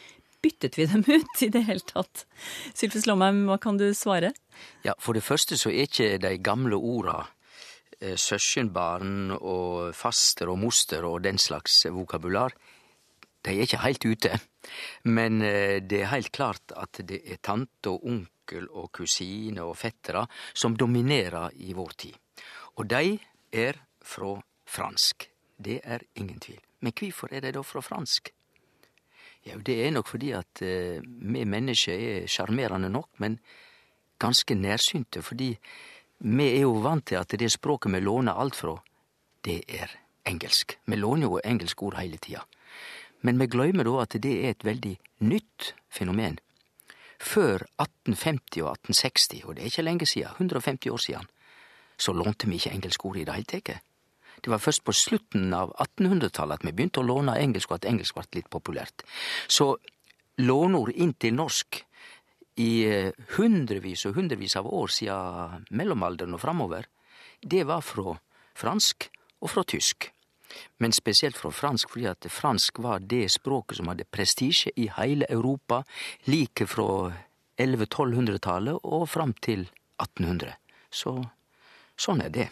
byttet 0.42 0.78
vi 0.78 0.86
dem 0.90 1.04
ut 1.06 1.42
i 1.42 1.50
det 1.52 1.64
hele 1.68 1.84
tatt? 1.86 2.26
Sylfus 2.74 3.06
Lomheim, 3.06 3.44
hva 3.48 3.58
kan 3.62 3.80
du 3.80 3.88
svare? 3.94 4.32
Ja, 4.84 4.94
For 4.98 5.16
det 5.16 5.24
første 5.26 5.58
så 5.60 5.72
er 5.72 5.88
ikke 5.88 6.16
de 6.22 6.36
gamle 6.40 6.76
orda 6.76 7.24
Eh, 7.96 8.12
søskenbarn 8.20 9.30
og 9.32 9.94
faster 9.96 10.50
og 10.52 10.58
moster 10.60 11.06
og 11.08 11.22
den 11.24 11.38
slags 11.40 11.86
vokabular, 11.88 12.52
de 13.40 13.54
er 13.54 13.64
ikke 13.64 13.80
helt 13.80 14.04
ute. 14.04 14.40
Men 15.08 15.40
eh, 15.40 15.80
det 15.80 16.02
er 16.02 16.12
helt 16.12 16.32
klart 16.32 16.74
at 16.76 17.00
det 17.08 17.22
er 17.24 17.40
tante 17.40 17.94
og 17.94 18.04
onkel 18.04 18.68
og 18.68 18.90
kusine 18.92 19.64
og 19.64 19.78
fettere 19.80 20.26
som 20.52 20.76
dominerer 20.76 21.56
i 21.56 21.72
vår 21.72 21.96
tid. 21.96 22.20
Og 22.76 22.90
de 22.90 23.16
er 23.52 23.80
fra 24.04 24.34
fransk. 24.68 25.30
Det 25.56 25.80
er 25.82 26.04
ingen 26.20 26.40
tvil. 26.40 26.60
Men 26.84 26.92
hvorfor 26.92 27.32
er 27.32 27.46
de 27.46 27.54
da 27.56 27.64
fra 27.64 27.80
fransk? 27.80 28.28
Ja, 29.46 29.58
det 29.62 29.76
er 29.84 29.92
nok 29.94 30.08
fordi 30.10 30.32
at 30.34 30.62
uh, 30.62 30.98
vi 31.02 31.44
mennesker 31.46 31.94
er 31.94 32.30
sjarmerende 32.30 32.90
nok, 32.90 33.08
men 33.22 33.38
ganske 34.18 34.54
nærsynte, 34.54 35.22
fordi 35.22 35.52
vi 36.18 36.48
er 36.48 36.64
jo 36.64 36.80
vant 36.82 37.06
til 37.06 37.20
at 37.20 37.34
det 37.38 37.52
språket 37.52 37.92
vi 37.92 38.00
låner 38.00 38.34
alt 38.34 38.56
fra, 38.56 38.74
det 39.44 39.60
er 39.68 39.92
engelsk. 40.26 40.78
Vi 40.86 40.96
låner 40.96 41.28
jo 41.28 41.40
engelske 41.44 41.82
ord 41.86 41.98
hele 42.00 42.18
tida. 42.18 42.42
Men 43.20 43.38
vi 43.38 43.46
glemmer 43.46 43.86
da 43.86 44.02
at 44.02 44.16
det 44.22 44.34
er 44.44 44.54
et 44.54 44.64
veldig 44.64 44.96
nytt 45.28 45.74
fenomen. 45.90 46.38
Før 47.20 47.62
1850 47.80 48.62
og 48.62 48.72
1860, 48.90 49.44
og 49.44 49.56
det 49.56 49.62
er 49.62 49.70
ikke 49.70 49.86
lenge 49.86 50.06
siden, 50.06 50.34
150 50.36 50.90
år 50.92 51.02
siden, 51.04 51.28
så 51.96 52.12
lånte 52.12 52.48
vi 52.48 52.58
ikke 52.58 52.74
engelske 52.76 53.08
ord 53.08 53.16
i 53.16 53.24
det 53.24 53.34
hele 53.34 53.48
tatt. 53.52 53.85
Det 54.46 54.52
var 54.52 54.62
først 54.62 54.84
på 54.86 54.92
slutten 54.94 55.50
av 55.58 55.72
1800-tallet 55.82 56.60
at 56.60 56.64
vi 56.68 56.70
begynte 56.70 57.00
å 57.02 57.06
låne 57.06 57.32
engelsk, 57.34 57.72
og 57.72 57.80
at 57.80 57.86
engelsk 57.90 58.14
ble 58.14 58.38
litt 58.38 58.46
populært. 58.46 59.02
Så 59.50 59.72
låneord 60.38 60.92
inn 60.94 61.16
til 61.18 61.34
norsk 61.34 61.80
i 62.62 62.68
eh, 62.86 63.24
hundrevis 63.34 64.04
og 64.06 64.14
hundrevis 64.20 64.54
av 64.60 64.68
år 64.70 64.92
siden 64.94 65.64
mellomalderen 65.74 66.36
og 66.38 66.44
framover, 66.44 66.86
det 67.42 67.64
var 67.66 67.82
fra 67.82 68.14
fransk 68.54 69.08
og 69.42 69.50
fra 69.50 69.64
tysk. 69.66 70.12
Men 70.78 70.94
spesielt 70.94 71.34
fra 71.34 71.50
fransk, 71.50 71.90
fordi 71.96 72.06
at 72.12 72.28
fransk 72.30 72.78
var 72.86 73.02
det 73.02 73.24
språket 73.34 73.80
som 73.80 73.90
hadde 73.90 74.06
prestisje 74.06 74.70
i 74.78 74.86
hele 74.94 75.26
Europa, 75.26 75.80
like 76.30 76.68
fra 76.70 77.10
1100-1200-tallet 77.58 78.78
og 78.86 79.08
fram 79.10 79.34
til 79.42 79.66
1800. 79.98 80.54
Så 80.94 81.16
sånn 81.98 82.22
er 82.22 82.30
det. 82.30 82.46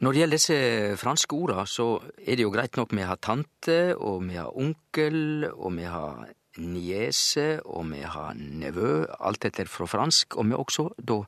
Når 0.00 0.12
det 0.12 0.22
gjelder 0.22 0.38
disse 0.38 0.58
franske 1.00 1.36
orda, 1.36 1.64
så 1.66 1.88
er 2.18 2.36
det 2.36 2.46
jo 2.46 2.52
greit 2.54 2.76
nok 2.76 2.94
vi 2.96 3.06
har 3.06 3.20
tante, 3.22 3.96
og 3.96 4.22
vi 4.28 4.38
har 4.38 4.52
onkel, 4.52 5.48
og 5.52 5.76
vi 5.76 5.88
har 5.88 6.26
niese, 6.62 7.60
og 7.64 7.88
vi 7.90 8.02
har 8.04 8.34
nevø, 8.36 9.06
alt 9.20 9.42
dette 9.42 9.66
fra 9.70 9.88
fransk, 9.88 10.36
og 10.36 10.46
vi 10.46 10.56
har 10.56 10.64
også 10.64 10.88
da 11.00 11.22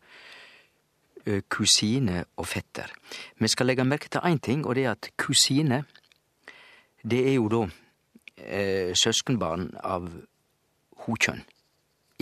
kusine 1.49 2.25
og 2.37 2.47
fetter. 2.47 2.91
Vi 3.41 3.49
skal 3.49 3.67
legge 3.67 3.85
merke 3.85 4.09
til 4.13 4.21
én 4.21 4.39
ting, 4.39 4.67
og 4.67 4.75
det 4.75 4.85
er 4.85 4.91
at 4.91 5.11
kusine, 5.17 5.85
det 7.05 7.29
er 7.29 7.35
jo 7.35 7.49
da 7.49 7.63
eh, 8.37 8.93
søskenbarn 8.97 9.71
av 9.81 10.09
hokjønn 11.07 11.43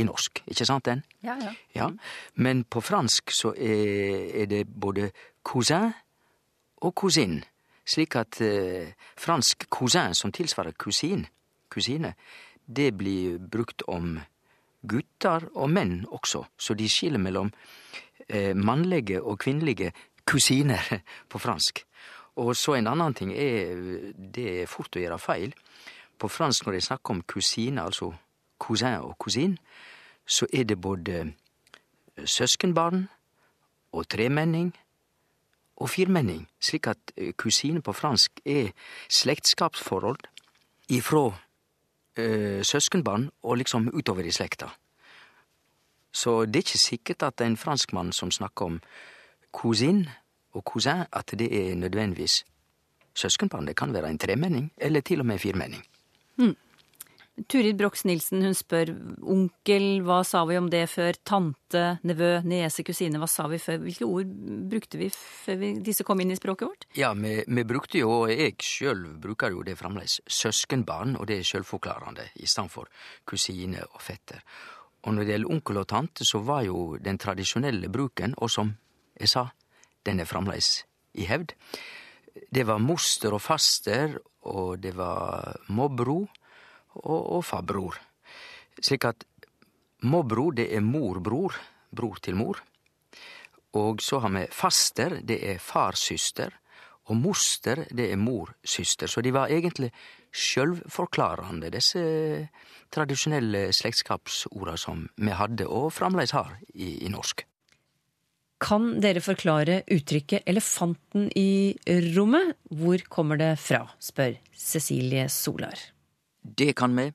i 0.01 0.07
norsk, 0.07 0.43
ikke 0.47 0.67
sant 0.67 0.87
den? 0.89 1.03
Ja, 1.23 1.37
ja. 1.43 1.53
Ja. 1.75 1.89
Men 2.35 2.65
på 2.65 2.81
fransk 2.81 3.31
så 3.35 3.53
er, 3.57 4.31
er 4.43 4.47
det 4.47 4.67
både 4.69 5.11
cousin 5.45 5.93
og 6.83 6.95
cousin, 6.95 7.41
Slik 7.85 8.15
at 8.17 8.41
eh, 8.41 8.95
fransk 9.19 9.67
cousin, 9.71 10.15
som 10.15 10.33
tilsvarer 10.33 10.77
kusin, 10.79 11.27
kusine, 11.69 12.15
det 12.67 12.93
blir 12.95 13.39
brukt 13.39 13.83
om 13.91 14.21
gutter 14.87 15.49
og 15.55 15.71
menn 15.71 16.05
også. 16.07 16.45
Så 16.59 16.75
de 16.79 16.89
skiller 16.89 17.19
mellom 17.19 17.51
eh, 18.29 18.55
mannlige 18.55 19.23
og 19.23 19.39
kvinnelige 19.43 19.93
kusiner 20.27 20.79
på 21.31 21.39
fransk. 21.39 21.85
Og 22.37 22.55
så 22.57 22.79
en 22.79 22.87
annen 22.87 23.15
ting 23.15 23.33
er 23.35 23.75
det 24.15 24.47
er 24.63 24.71
fort 24.71 24.97
å 24.97 25.03
gjøre 25.03 25.19
feil. 25.19 25.55
På 26.19 26.31
fransk 26.31 26.67
når 26.67 26.79
de 26.79 26.85
snakker 26.87 27.17
om 27.17 27.25
kusine, 27.27 27.83
altså 27.83 28.13
cousin 28.63 29.03
og 29.03 29.19
kusin, 29.19 29.59
så 30.27 30.47
er 30.53 30.65
det 30.65 30.81
både 30.81 31.33
søskenbarn 32.25 33.09
og 33.93 34.07
tremenning 34.09 34.71
og 35.77 35.91
firmenning, 35.91 36.49
slik 36.61 36.87
at 36.87 37.13
eh, 37.17 37.33
kusine 37.33 37.83
på 37.83 37.93
fransk 37.93 38.41
er 38.45 38.73
slektskapsforhold 39.09 40.29
ifrå 40.89 41.35
eh, 42.17 42.63
søskenbarn 42.63 43.31
og 43.43 43.57
liksom 43.63 43.89
utover 43.95 44.27
i 44.27 44.35
slekta. 44.35 44.69
Så 46.13 46.45
det 46.45 46.57
er 46.57 46.67
ikke 46.67 46.79
sikkert 46.79 47.23
at 47.23 47.41
en 47.41 47.57
franskmann 47.57 48.13
som 48.13 48.31
snakker 48.31 48.65
om 48.67 48.81
cousin 49.53 50.09
og 50.53 50.65
cousin, 50.65 51.07
at 51.13 51.33
det 51.39 51.49
er 51.49 51.75
nødvendigvis 51.75 52.45
søskenbarn. 53.15 53.67
Det 53.67 53.77
kan 53.77 53.95
være 53.95 54.11
en 54.11 54.19
tremenning, 54.19 54.73
eller 54.77 55.01
til 55.01 55.21
og 55.21 55.27
med 55.27 55.39
firmenning. 55.39 55.87
Turid 57.49 57.79
Brox 57.81 58.03
Nilsen 58.05 58.43
hun 58.45 58.55
spør 58.55 58.91
onkel, 59.25 60.03
hva 60.05 60.19
sa 60.27 60.43
vi 60.45 60.59
om 60.61 60.67
det 60.71 60.83
før? 60.93 61.17
Tante, 61.25 61.85
nevø, 62.05 62.43
niese, 62.45 62.85
kusine, 62.85 63.17
hva 63.21 63.29
sa 63.31 63.47
vi 63.49 63.57
før? 63.63 63.79
Hvilke 63.87 64.05
ord 64.05 64.35
brukte 64.69 65.01
vi 65.01 65.09
før 65.15 65.57
vi, 65.63 65.71
disse 65.85 66.05
kom 66.05 66.21
inn 66.21 66.35
i 66.35 66.37
språket 66.37 66.69
vårt? 66.69 66.85
Ja, 66.99 67.15
vi, 67.17 67.39
vi 67.49 67.65
brukte 67.69 68.03
jo, 68.03 68.11
og 68.27 68.35
jeg 68.35 68.59
sjøl 68.61 69.07
bruker 69.23 69.55
jo 69.55 69.65
det 69.65 69.79
fremdeles, 69.81 70.19
søskenbarn, 70.29 71.17
og 71.17 71.31
det 71.31 71.41
er 71.41 71.49
sjølforklarende, 71.49 72.29
i 72.37 72.51
stedet 72.51 72.75
for 72.75 72.93
kusine 73.25 73.81
og 73.89 74.05
fetter. 74.05 74.45
Og 75.09 75.17
når 75.17 75.25
det 75.25 75.35
gjelder 75.35 75.57
onkel 75.57 75.81
og 75.81 75.89
tante, 75.89 76.29
så 76.29 76.43
var 76.45 76.67
jo 76.69 76.85
den 77.01 77.17
tradisjonelle 77.19 77.89
bruken, 77.93 78.37
og 78.45 78.53
som 78.53 78.77
jeg 79.17 79.33
sa, 79.33 79.49
den 80.05 80.21
er 80.21 80.29
fremdeles 80.29 80.83
i 81.17 81.25
hevd. 81.33 81.57
Det 82.53 82.69
var 82.69 82.81
moster 82.81 83.33
og 83.33 83.41
faster, 83.41 84.21
og 84.53 84.77
det 84.85 84.93
var 84.99 85.57
mobro 85.73 86.21
og, 86.95 87.21
og 87.39 87.45
farbror. 87.45 87.99
Slik 88.81 89.05
at 89.09 89.25
morbror, 90.03 90.57
det 90.57 90.71
er 90.75 90.85
morbror, 90.85 91.57
bror 91.93 92.19
til 92.23 92.39
mor. 92.39 92.63
Og 93.79 94.03
så 94.05 94.21
har 94.21 94.33
vi 94.35 94.47
faster, 94.53 95.21
det 95.25 95.39
er 95.53 95.63
farssøster. 95.63 96.59
Og 97.11 97.17
moster, 97.19 97.85
det 97.91 98.13
er 98.13 98.21
morsøster. 98.21 99.11
Så 99.11 99.23
de 99.25 99.33
var 99.35 99.51
egentlig 99.51 99.91
sjølvforklarende, 100.33 101.71
disse 101.73 102.03
tradisjonelle 102.93 103.71
slektskapsorda 103.75 104.77
som 104.79 105.09
vi 105.17 105.35
hadde, 105.35 105.67
og 105.67 105.91
fremdeles 105.93 106.35
har, 106.37 106.55
i, 106.75 107.03
i 107.07 107.11
norsk. 107.13 107.43
Kan 108.63 109.01
dere 109.03 109.21
forklare 109.21 109.81
uttrykket 109.91 110.47
'elefanten 110.47 111.33
i 111.35 111.75
rommet'? 112.15 112.55
Hvor 112.71 113.03
kommer 113.11 113.37
det 113.37 113.59
fra, 113.59 113.89
spør 113.99 114.39
Cecilie 114.55 115.29
Solar. 115.29 115.75
Det 116.43 116.75
kan 116.77 116.97
vi. 116.97 117.13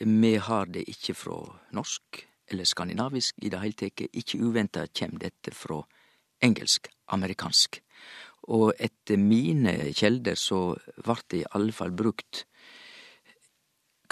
Vi 0.00 0.36
har 0.36 0.66
det 0.66 0.84
ikke 0.88 1.14
fra 1.14 1.38
norsk 1.72 2.26
eller 2.50 2.64
skandinavisk 2.64 3.34
i 3.42 3.50
det 3.50 3.60
hele 3.60 3.78
teke. 3.78 4.08
Ikke 4.12 4.38
uventa 4.38 4.86
kjem 4.86 5.18
dette 5.18 5.54
fra 5.54 5.80
engelsk, 6.42 6.88
amerikansk. 7.08 7.80
Og 8.54 8.72
etter 8.78 9.18
mine 9.18 9.92
kjelder 9.96 10.38
så 10.38 10.76
vart 11.06 11.26
det 11.30 11.42
i 11.42 11.48
alle 11.54 11.74
fall 11.74 11.90
brukt 11.90 12.44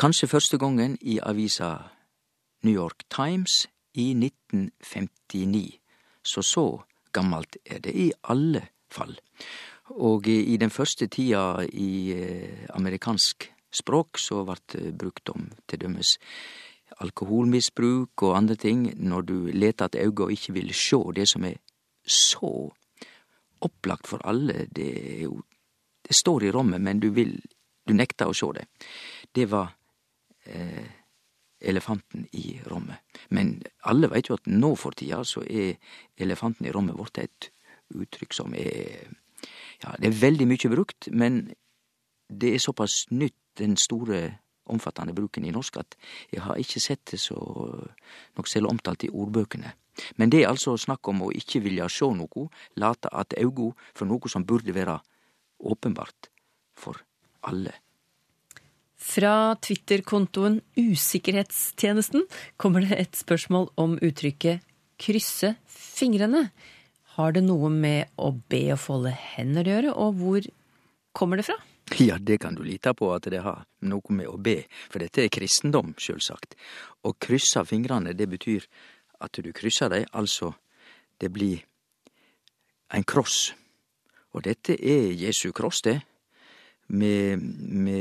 kanskje 0.01 0.27
første 0.27 0.59
gangen 0.59 0.97
i 1.01 1.20
avisa 1.23 1.77
New 2.64 2.75
York 2.75 3.05
Times 3.11 3.68
i 3.94 4.11
1959. 4.11 5.79
Så 6.25 6.42
så 6.42 6.83
gammelt 7.12 7.57
er 7.64 7.79
det 7.79 7.94
i 7.94 8.12
alle 8.25 8.66
fall. 8.90 9.14
Og 9.94 10.27
i 10.27 10.57
den 10.57 10.70
første 10.70 11.07
tida 11.07 11.62
i 11.73 12.12
eh, 12.16 12.66
amerikansk 12.75 13.54
språk 13.74 14.20
så 14.22 14.44
vart 14.46 14.76
brukt 14.98 15.28
om 15.32 15.48
til 15.68 15.82
dømes 15.84 16.16
alkoholmisbruk 17.02 18.22
og 18.22 18.37
andre 18.37 18.56
ting, 18.60 18.87
når 18.96 19.26
du 19.26 19.37
leter 19.52 19.88
at 19.88 19.98
auga 19.98 20.28
ikkje 20.30 20.54
vil 20.54 20.72
sjå 20.74 21.00
det 21.16 21.26
som 21.30 21.46
er 21.48 21.58
så 22.06 22.70
opplagt 23.64 24.06
for 24.06 24.22
alle. 24.24 24.66
Det 24.70 24.88
er 25.16 25.22
jo 25.24 25.42
Det 26.04 26.14
står 26.14 26.44
i 26.44 26.50
rommet, 26.50 26.80
men 26.80 27.00
du 27.00 27.10
vil 27.10 27.40
Du 27.87 27.92
nekter 27.92 28.26
å 28.26 28.32
sjå 28.32 28.52
det. 28.52 28.64
Det 29.34 29.44
var 29.50 29.74
eh, 30.46 30.87
elefanten 31.60 32.26
i 32.32 32.60
rommet. 32.66 32.96
Men 33.28 33.62
alle 33.84 34.08
veit 34.08 34.28
jo 34.28 34.38
at 34.38 34.46
nå 34.46 34.74
for 34.76 34.96
tida 34.96 35.24
så 35.24 35.42
er 35.44 35.76
elefanten 36.16 36.66
i 36.66 36.72
rommet 36.72 36.96
blitt 36.96 37.18
et 37.18 37.50
uttrykk 37.94 38.32
som 38.32 38.54
er 38.54 39.10
Ja, 39.82 39.92
det 40.00 40.08
er 40.08 40.20
veldig 40.20 40.46
mykje 40.48 40.70
brukt, 40.72 41.08
men 41.12 41.52
det 42.32 42.54
er 42.54 42.58
såpass 42.62 43.06
nytt, 43.10 43.37
den 43.61 43.77
store, 43.81 44.38
omfattende 44.64 45.12
bruken 45.12 45.45
i 45.45 45.53
norsk, 45.53 45.77
at 45.77 45.97
jeg 46.33 46.40
har 46.40 46.57
ikke 46.57 46.81
sett 46.81 47.03
det 47.11 47.21
så 47.21 47.37
nok 48.37 48.49
selv 48.49 48.71
omtalt 48.71 49.05
i 49.05 49.12
ordbøkene. 49.12 49.75
Men 50.17 50.31
det 50.33 50.43
er 50.43 50.51
altså 50.51 50.77
snakk 50.81 51.07
om 51.12 51.27
å 51.27 51.33
ikke 51.37 51.62
vilja 51.64 51.88
sjå 51.93 52.14
noko, 52.17 52.49
late 52.81 53.12
at 53.12 53.37
augo 53.38 53.73
for 53.93 54.09
noe 54.11 54.31
som 54.33 54.47
burde 54.49 54.75
være 54.75 54.99
åpenbart 55.61 56.31
for 56.75 56.99
alle. 57.47 57.75
Fra 59.05 59.55
Twitter-kontoen 59.61 60.62
Usikkerhetstjenesten 60.81 62.25
kommer 62.57 62.87
det 62.87 62.97
et 62.97 63.19
spørsmål 63.19 63.69
om 63.77 63.99
uttrykket 64.01 64.64
'krysse 64.99 65.57
fingrene'. 65.69 66.49
Har 67.14 67.33
det 67.33 67.45
noe 67.45 67.69
med 67.71 68.09
å 68.19 68.33
be 68.49 68.73
og 68.73 68.81
folde 68.81 69.12
hender 69.12 69.69
å 69.69 69.75
gjøre, 69.75 69.93
og 69.95 70.14
hvor 70.19 70.49
kommer 71.12 71.37
det 71.37 71.47
fra? 71.47 71.59
Ja, 71.99 72.18
det 72.18 72.38
kan 72.38 72.55
du 72.55 72.62
lite 72.64 72.94
på 72.94 73.11
at 73.14 73.29
det 73.31 73.42
har 73.44 73.64
noe 73.85 74.16
med 74.16 74.29
å 74.29 74.38
be, 74.40 74.62
for 74.90 75.03
dette 75.05 75.25
er 75.25 75.33
kristendom, 75.33 75.94
sjølvsagt. 76.01 76.57
Å 77.05 77.12
krysse 77.20 77.64
fingrene, 77.68 78.14
det 78.16 78.29
betyr 78.31 78.66
at 79.25 79.37
du 79.37 79.53
krysser 79.53 79.92
dei, 79.92 80.05
altså 80.12 80.55
det 81.20 81.31
blir 81.33 81.62
ein 82.94 83.05
kross. 83.05 83.53
Og 84.35 84.44
dette 84.47 84.75
er 84.75 85.12
Jesu 85.12 85.53
kross, 85.53 85.83
det. 85.85 86.01
Vi, 86.87 87.37
vi 87.37 88.01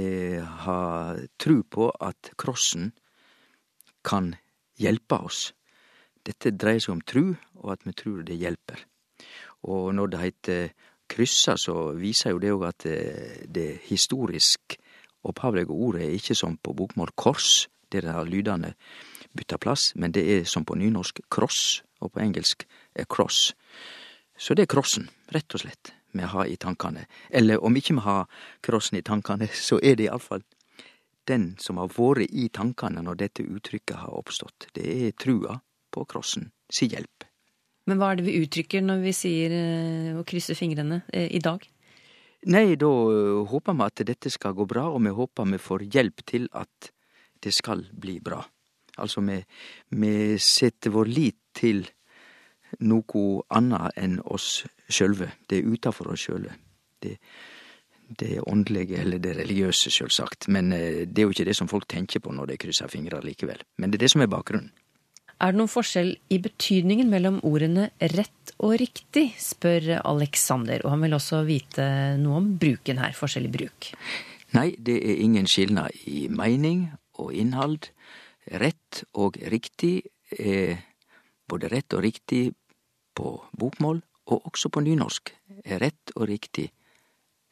har 0.66 1.22
tru 1.40 1.62
på 1.64 1.92
at 2.04 2.34
krossen 2.40 2.92
kan 4.04 4.34
hjelpe 4.80 5.22
oss. 5.24 5.52
Dette 6.24 6.52
dreier 6.56 6.82
seg 6.84 6.98
om 6.98 7.04
tru, 7.04 7.36
og 7.62 7.76
at 7.76 7.86
vi 7.88 7.96
trur 7.96 8.24
det 8.28 8.40
hjelper. 8.40 8.84
Og 9.64 9.94
når 9.96 10.12
det 10.12 10.24
heiter 10.24 10.74
kryssa, 11.14 11.58
så 11.58 11.94
viser 11.98 12.34
jo 12.34 12.42
det 12.42 12.54
òg 12.54 12.68
at 12.70 12.86
det, 12.88 13.00
det 13.54 13.70
historisk 13.88 14.78
opphavlege 15.24 15.72
ordet 15.72 16.08
er 16.08 16.18
ikke 16.18 16.36
som 16.36 16.58
på 16.58 16.74
bokmål 16.76 17.14
kors, 17.16 17.68
der 17.92 18.02
det 18.02 18.16
har 18.16 18.28
lydene 18.28 18.74
bytta 19.34 19.58
plass, 19.58 19.94
men 19.96 20.12
det 20.12 20.24
er 20.30 20.48
som 20.50 20.66
på 20.66 20.76
nynorsk 20.78 21.22
cross, 21.30 21.84
og 22.02 22.12
på 22.12 22.20
engelsk 22.20 22.66
cross. 23.10 23.54
Så 24.38 24.54
det 24.54 24.66
er 24.66 24.74
krossen, 24.74 25.08
rett 25.34 25.54
og 25.56 25.64
slett, 25.64 25.94
vi 26.12 26.26
har 26.28 26.50
i 26.50 26.58
tankane. 26.60 27.06
Eller 27.30 27.64
om 27.64 27.76
ikke 27.76 27.96
vi 27.98 28.06
har 28.06 28.28
krossen 28.62 28.98
i 28.98 29.06
tankane, 29.06 29.48
så 29.68 29.80
er 29.84 29.96
det 29.96 30.10
iallfall 30.10 30.44
den 31.28 31.54
som 31.60 31.80
har 31.80 31.92
vært 31.96 32.34
i 32.36 32.50
tankane 32.52 33.04
når 33.04 33.22
dette 33.22 33.46
uttrykket 33.48 34.02
har 34.02 34.18
oppstått. 34.18 34.68
Det 34.76 34.84
er 34.84 35.16
trua 35.16 35.62
på 35.94 36.06
crossen 36.10 36.52
si 36.74 36.90
hjelp. 36.92 37.24
Men 37.90 38.00
hva 38.00 38.12
er 38.12 38.20
det 38.20 38.28
vi 38.28 38.40
uttrykker 38.44 38.84
når 38.86 39.04
vi 39.04 39.14
sier 39.16 39.56
eh, 39.58 40.12
å 40.16 40.26
krysse 40.28 40.56
fingrene 40.56 41.02
eh, 41.12 41.30
i 41.36 41.42
dag? 41.44 41.64
Nei, 42.54 42.76
da 42.80 42.90
håper 43.48 43.76
vi 43.80 43.86
at 43.86 44.04
dette 44.08 44.32
skal 44.32 44.56
gå 44.56 44.66
bra, 44.68 44.90
og 44.92 45.00
vi 45.06 45.14
håper 45.16 45.48
vi 45.54 45.60
får 45.64 45.88
hjelp 45.96 46.24
til 46.28 46.50
at 46.60 46.92
det 47.44 47.54
skal 47.56 47.86
bli 47.92 48.18
bra. 48.24 48.42
Altså, 49.00 49.24
vi, 49.26 49.40
vi 49.96 50.14
setter 50.40 50.94
vår 50.94 51.12
lit 51.12 51.40
til 51.56 51.84
noe 52.84 53.44
annet 53.54 54.00
enn 54.00 54.20
oss 54.26 54.64
sjølve. 54.90 55.32
Det 55.48 55.60
er 55.60 55.72
utafor 55.72 56.14
oss 56.14 56.26
sjølve. 56.28 56.56
Det, 57.04 57.18
det 58.20 58.38
åndelige 58.42 59.02
eller 59.02 59.22
det 59.24 59.36
religiøse, 59.40 59.92
sjølvsagt. 59.94 60.50
Men 60.54 60.72
eh, 60.76 61.04
det 61.08 61.24
er 61.24 61.30
jo 61.30 61.36
ikke 61.36 61.48
det 61.50 61.58
som 61.58 61.72
folk 61.72 61.88
tenker 61.90 62.24
på 62.24 62.34
når 62.36 62.54
de 62.54 62.60
krysser 62.66 62.92
fingrer 62.92 63.26
likevel. 63.26 63.64
Men 63.78 63.92
det 63.92 64.02
er 64.02 64.08
det 64.08 64.14
som 64.16 64.26
er 64.26 64.32
bakgrunnen. 64.32 64.72
Er 65.42 65.54
det 65.54 65.60
noen 65.60 65.72
forskjell 65.72 66.14
i 66.32 66.40
betydningen 66.44 67.10
mellom 67.12 67.40
ordene 67.48 67.90
rett 68.14 68.54
og 68.64 68.76
riktig, 68.80 69.32
spør 69.42 70.00
Alexander, 70.00 70.84
og 70.84 70.94
han 70.94 71.06
vil 71.06 71.18
også 71.18 71.42
vite 71.48 71.88
noe 72.22 72.40
om 72.40 72.52
bruken 72.60 73.02
her, 73.02 73.16
forskjellig 73.18 73.52
bruk. 73.54 73.90
Nei, 74.54 74.70
det 74.78 75.00
er 75.02 75.24
ingen 75.26 75.50
skilnad 75.50 75.96
i 76.10 76.28
mening 76.30 76.86
og 77.20 77.34
innhold. 77.34 77.90
Rett 78.62 79.04
og 79.18 79.40
riktig 79.52 80.04
er 80.38 80.78
både 81.50 81.72
rett 81.74 81.98
og 81.98 82.06
riktig 82.06 82.46
på 83.18 83.36
bokmål 83.58 84.04
og 84.32 84.48
også 84.54 84.72
på 84.74 84.84
nynorsk. 84.86 85.34
Er 85.66 85.82
rett 85.84 86.14
og 86.16 86.28
riktig 86.30 86.70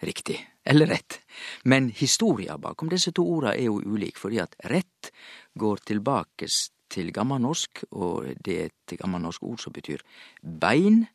riktig, 0.01 0.49
eller 0.63 0.85
rett. 0.85 1.19
Men 1.63 1.89
historia 1.89 2.57
bakom 2.57 2.89
disse 2.89 3.11
to 3.11 3.25
orda 3.35 3.53
er 3.55 3.67
jo 3.69 3.81
ulik, 3.81 4.17
fordi 4.17 4.39
at 4.41 4.55
rett 4.71 5.11
går 5.53 5.83
tilbake 5.85 6.49
til 6.91 7.13
gammalnorsk, 7.15 7.85
og 7.91 8.27
det 8.45 8.57
er 8.59 8.69
et 8.69 8.97
gammalnorsk 8.99 9.43
ord 9.47 9.63
som 9.63 9.73
betyr 9.73 10.03
bein, 10.43 11.05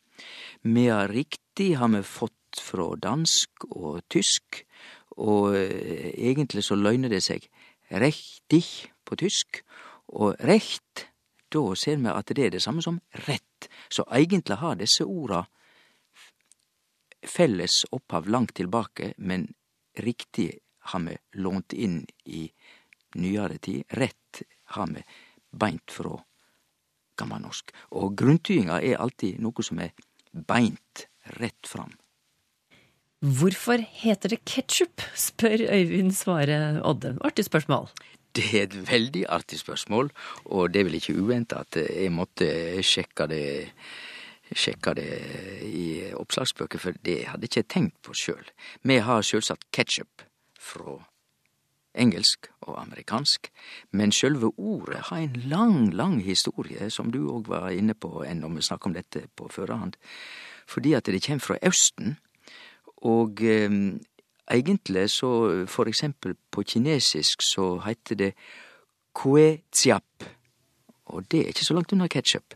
Mea 0.62 1.06
riktig 1.06 1.76
har 1.76 1.90
me 1.92 2.02
fått 2.02 2.60
frå 2.62 2.94
dansk 3.00 3.66
og 3.68 4.00
tysk, 4.12 4.62
og 5.20 5.56
eh, 5.58 6.12
egentlig 6.30 6.64
så 6.64 6.76
løgner 6.78 7.12
det 7.12 7.22
seg 7.24 7.44
rechtig 7.92 8.64
på 9.06 9.18
tysk, 9.20 9.62
og 10.08 10.40
recht, 10.46 11.06
da 11.52 11.62
ser 11.78 12.00
me 12.02 12.14
at 12.14 12.32
det 12.34 12.46
er 12.46 12.56
det 12.56 12.62
samme 12.64 12.82
som 12.82 12.98
rett. 13.26 13.68
Så 13.90 14.04
egentlig 14.12 14.58
har 14.60 14.78
disse 14.80 15.06
orda 15.06 15.44
felles 17.26 17.84
opphav 17.94 18.28
langt 18.30 18.56
tilbake, 18.58 19.12
men 19.18 19.48
riktig 20.02 20.50
har 20.90 21.02
me 21.02 21.16
lånt 21.38 21.74
inn 21.74 22.02
i 22.24 22.46
nyare 23.18 23.58
tid. 23.62 23.86
Rett 23.98 24.42
har 24.76 24.90
me 24.90 25.02
beint 25.58 25.92
fra 25.92 26.18
gammalnorsk. 27.20 27.72
Og 27.96 28.16
grunntydinga 28.18 28.80
er 28.84 29.00
alltid 29.02 29.40
noe 29.42 29.64
som 29.64 29.80
er 29.82 29.94
beint 30.32 31.06
rett 31.40 31.68
fram. 31.68 31.94
Hvorfor 33.24 33.80
heter 33.80 34.34
det 34.34 34.44
ketsjup, 34.44 35.00
spør 35.16 35.64
Øyvind 35.72 36.12
Svare 36.14 36.82
Odde. 36.84 37.16
Artig 37.24 37.46
spørsmål. 37.48 37.88
Det 38.36 38.50
er 38.52 38.66
et 38.66 38.76
veldig 38.90 39.24
artig 39.32 39.58
spørsmål, 39.62 40.10
og 40.44 40.68
det 40.72 40.80
er 40.80 40.88
vel 40.90 40.98
ikke 40.98 41.16
uventa 41.16 41.62
at 41.64 41.78
jeg 41.80 42.12
måtte 42.12 42.48
sjekke 42.84 43.24
det, 43.32 43.46
sjekke 44.52 44.92
det 44.98 45.08
i 45.64 45.86
oppslagsbøker, 46.12 46.82
for 46.82 47.00
det 47.00 47.22
hadde 47.30 47.48
jeg 47.48 47.54
ikke 47.54 47.72
tenkt 47.72 47.96
på 48.04 48.12
sjøl. 48.12 48.44
Vi 48.84 49.00
har 49.00 49.24
sjølsagt 49.24 49.64
ketsjup 49.72 50.26
fra 50.60 50.98
engelsk 51.96 52.48
og 52.66 52.78
amerikansk, 52.82 53.50
men 53.92 54.12
sjølve 54.12 54.52
ordet 54.56 55.06
har 55.08 55.22
en 55.22 55.36
lang, 55.50 55.94
lang 55.94 56.20
historie, 56.24 56.90
som 56.90 57.10
du 57.12 57.24
òg 57.32 57.48
var 57.50 57.70
inne 57.74 57.94
på 57.94 58.22
enn 58.26 58.44
om 58.46 58.56
vi 58.56 58.64
snakker 58.64 58.90
om 58.90 58.96
dette 58.96 59.26
på 59.36 59.48
førehand, 59.52 59.96
fordi 60.66 60.94
at 60.98 61.06
det 61.06 61.22
kjem 61.24 61.40
fra 61.40 61.58
Austen, 61.62 62.16
og 63.06 63.42
eh, 63.44 63.70
egentlig 64.50 65.10
så 65.10 65.30
for 65.70 65.88
eksempel 65.88 66.36
på 66.50 66.62
kinesisk 66.62 67.42
så 67.42 67.76
heiter 67.84 68.20
det 68.22 68.32
kue 69.16 69.62
tsiap, 69.72 70.26
og 71.06 71.30
det 71.30 71.40
er 71.40 71.52
ikke 71.52 71.64
så 71.64 71.74
langt 71.74 71.92
unna 71.94 72.08
ketsjup, 72.10 72.54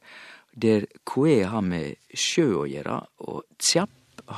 der 0.63 0.87
kue 1.07 1.45
har 1.47 1.63
med 1.63 1.97
sjø 2.15 2.49
å 2.63 2.69
gjøre, 2.69 3.01
og 3.27 3.45
tsiap 3.59 3.91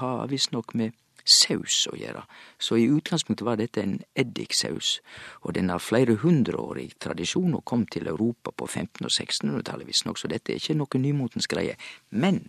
har 0.03 0.29
visstnok 0.31 0.75
med 0.79 0.93
saus 1.25 1.87
å 1.91 1.97
gjøre. 1.99 2.25
Så 2.59 2.79
i 2.79 2.89
utgangspunktet 2.91 3.47
var 3.47 3.61
dette 3.61 3.83
en 3.83 3.99
eddiksaus, 4.19 5.01
og 5.43 5.55
den 5.59 5.71
har 5.71 5.83
flere 5.83 6.19
hundreårig 6.23 6.93
tradisjon 7.03 7.55
og 7.59 7.65
kom 7.65 7.87
til 7.87 8.09
Europa 8.11 8.51
på 8.51 8.67
1500- 8.67 9.07
og 9.07 9.15
1600-tallet 9.15 9.89
visstnok, 9.89 10.19
så 10.19 10.31
dette 10.31 10.53
er 10.53 10.63
ikke 10.63 10.79
noe 10.79 11.03
nymotens 11.03 11.51
greie. 11.51 11.77
Men 12.11 12.45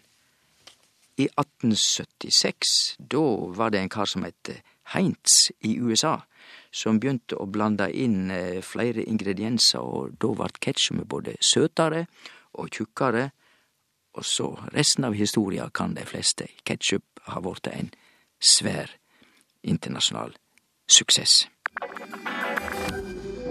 i 1.18 1.28
1876, 1.30 2.98
da 2.98 3.24
var 3.54 3.74
det 3.74 3.84
en 3.84 3.92
kar 3.94 4.10
som 4.10 4.26
het 4.26 4.50
Heinz 4.94 5.52
i 5.62 5.78
USA, 5.80 6.18
som 6.74 6.98
begynte 7.00 7.38
å 7.38 7.46
blande 7.46 7.88
inn 7.94 8.32
eh, 8.34 8.62
flere 8.66 9.06
ingredienser, 9.06 9.80
og 9.80 10.18
da 10.20 10.34
vart 10.40 10.60
ketsjupen 10.64 11.06
både 11.08 11.38
søtare 11.40 12.08
og 12.58 12.74
tjukkare, 12.74 13.30
og 14.14 14.26
så 14.26 14.50
resten 14.74 15.06
av 15.08 15.16
historia 15.18 15.70
kan 15.74 15.96
de 15.98 16.06
fleste. 16.06 16.50
Ketsjup 16.66 17.24
har 17.30 17.46
vorte 17.46 17.72
en 17.74 17.94
svær 18.44 18.92
internasjonal 19.64 20.36
suksess. 20.92 21.48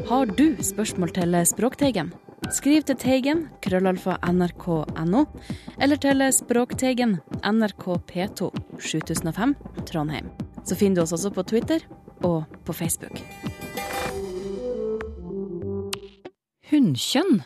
Har 0.08 0.28
du 0.36 0.56
spørsmål 0.60 1.14
til 1.16 1.36
Språkteigen? 1.48 2.12
Skriv 2.52 2.82
til 2.84 2.98
Teigen, 2.98 3.44
krøllalfa 3.62 4.18
nrk.no, 4.28 5.24
eller 5.80 6.00
til 6.02 6.24
Språkteigen, 6.34 7.20
NRK 7.46 7.86
P2, 8.10 8.50
7005, 8.82 9.54
Trondheim. 9.88 10.28
Så 10.66 10.76
finner 10.76 11.00
du 11.00 11.02
oss 11.04 11.14
også 11.16 11.30
på 11.32 11.46
Twitter 11.46 11.86
og 12.26 12.44
på 12.66 12.74
Facebook. 12.76 13.22
Hunnkjønn 16.72 17.42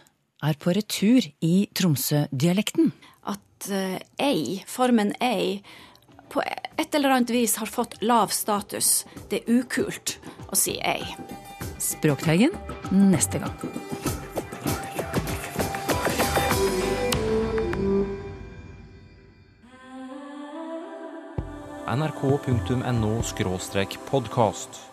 er 0.46 0.58
på 0.60 0.74
retur 0.76 1.28
i 1.44 1.54
Tromsø-dialekten. 1.76 2.92
At 3.26 3.68
eh, 3.72 3.98
ei, 4.22 4.62
formen 4.70 5.12
ei, 5.20 5.62
på 6.28 6.42
et 6.76 6.94
eller 6.94 7.16
annet 7.16 7.30
vis 7.30 7.56
har 7.56 7.66
fått 7.66 7.98
lav 8.02 8.34
status. 8.34 9.06
Det 9.30 9.42
er 9.42 9.60
ukult 9.60 10.18
å 10.48 10.58
si 10.58 10.78
ei. 10.80 11.02
Språkteigen 11.78 12.54
neste 12.90 13.42
gang. 13.42 13.56
nrk.no 21.86 23.22
podkast. 24.10 24.85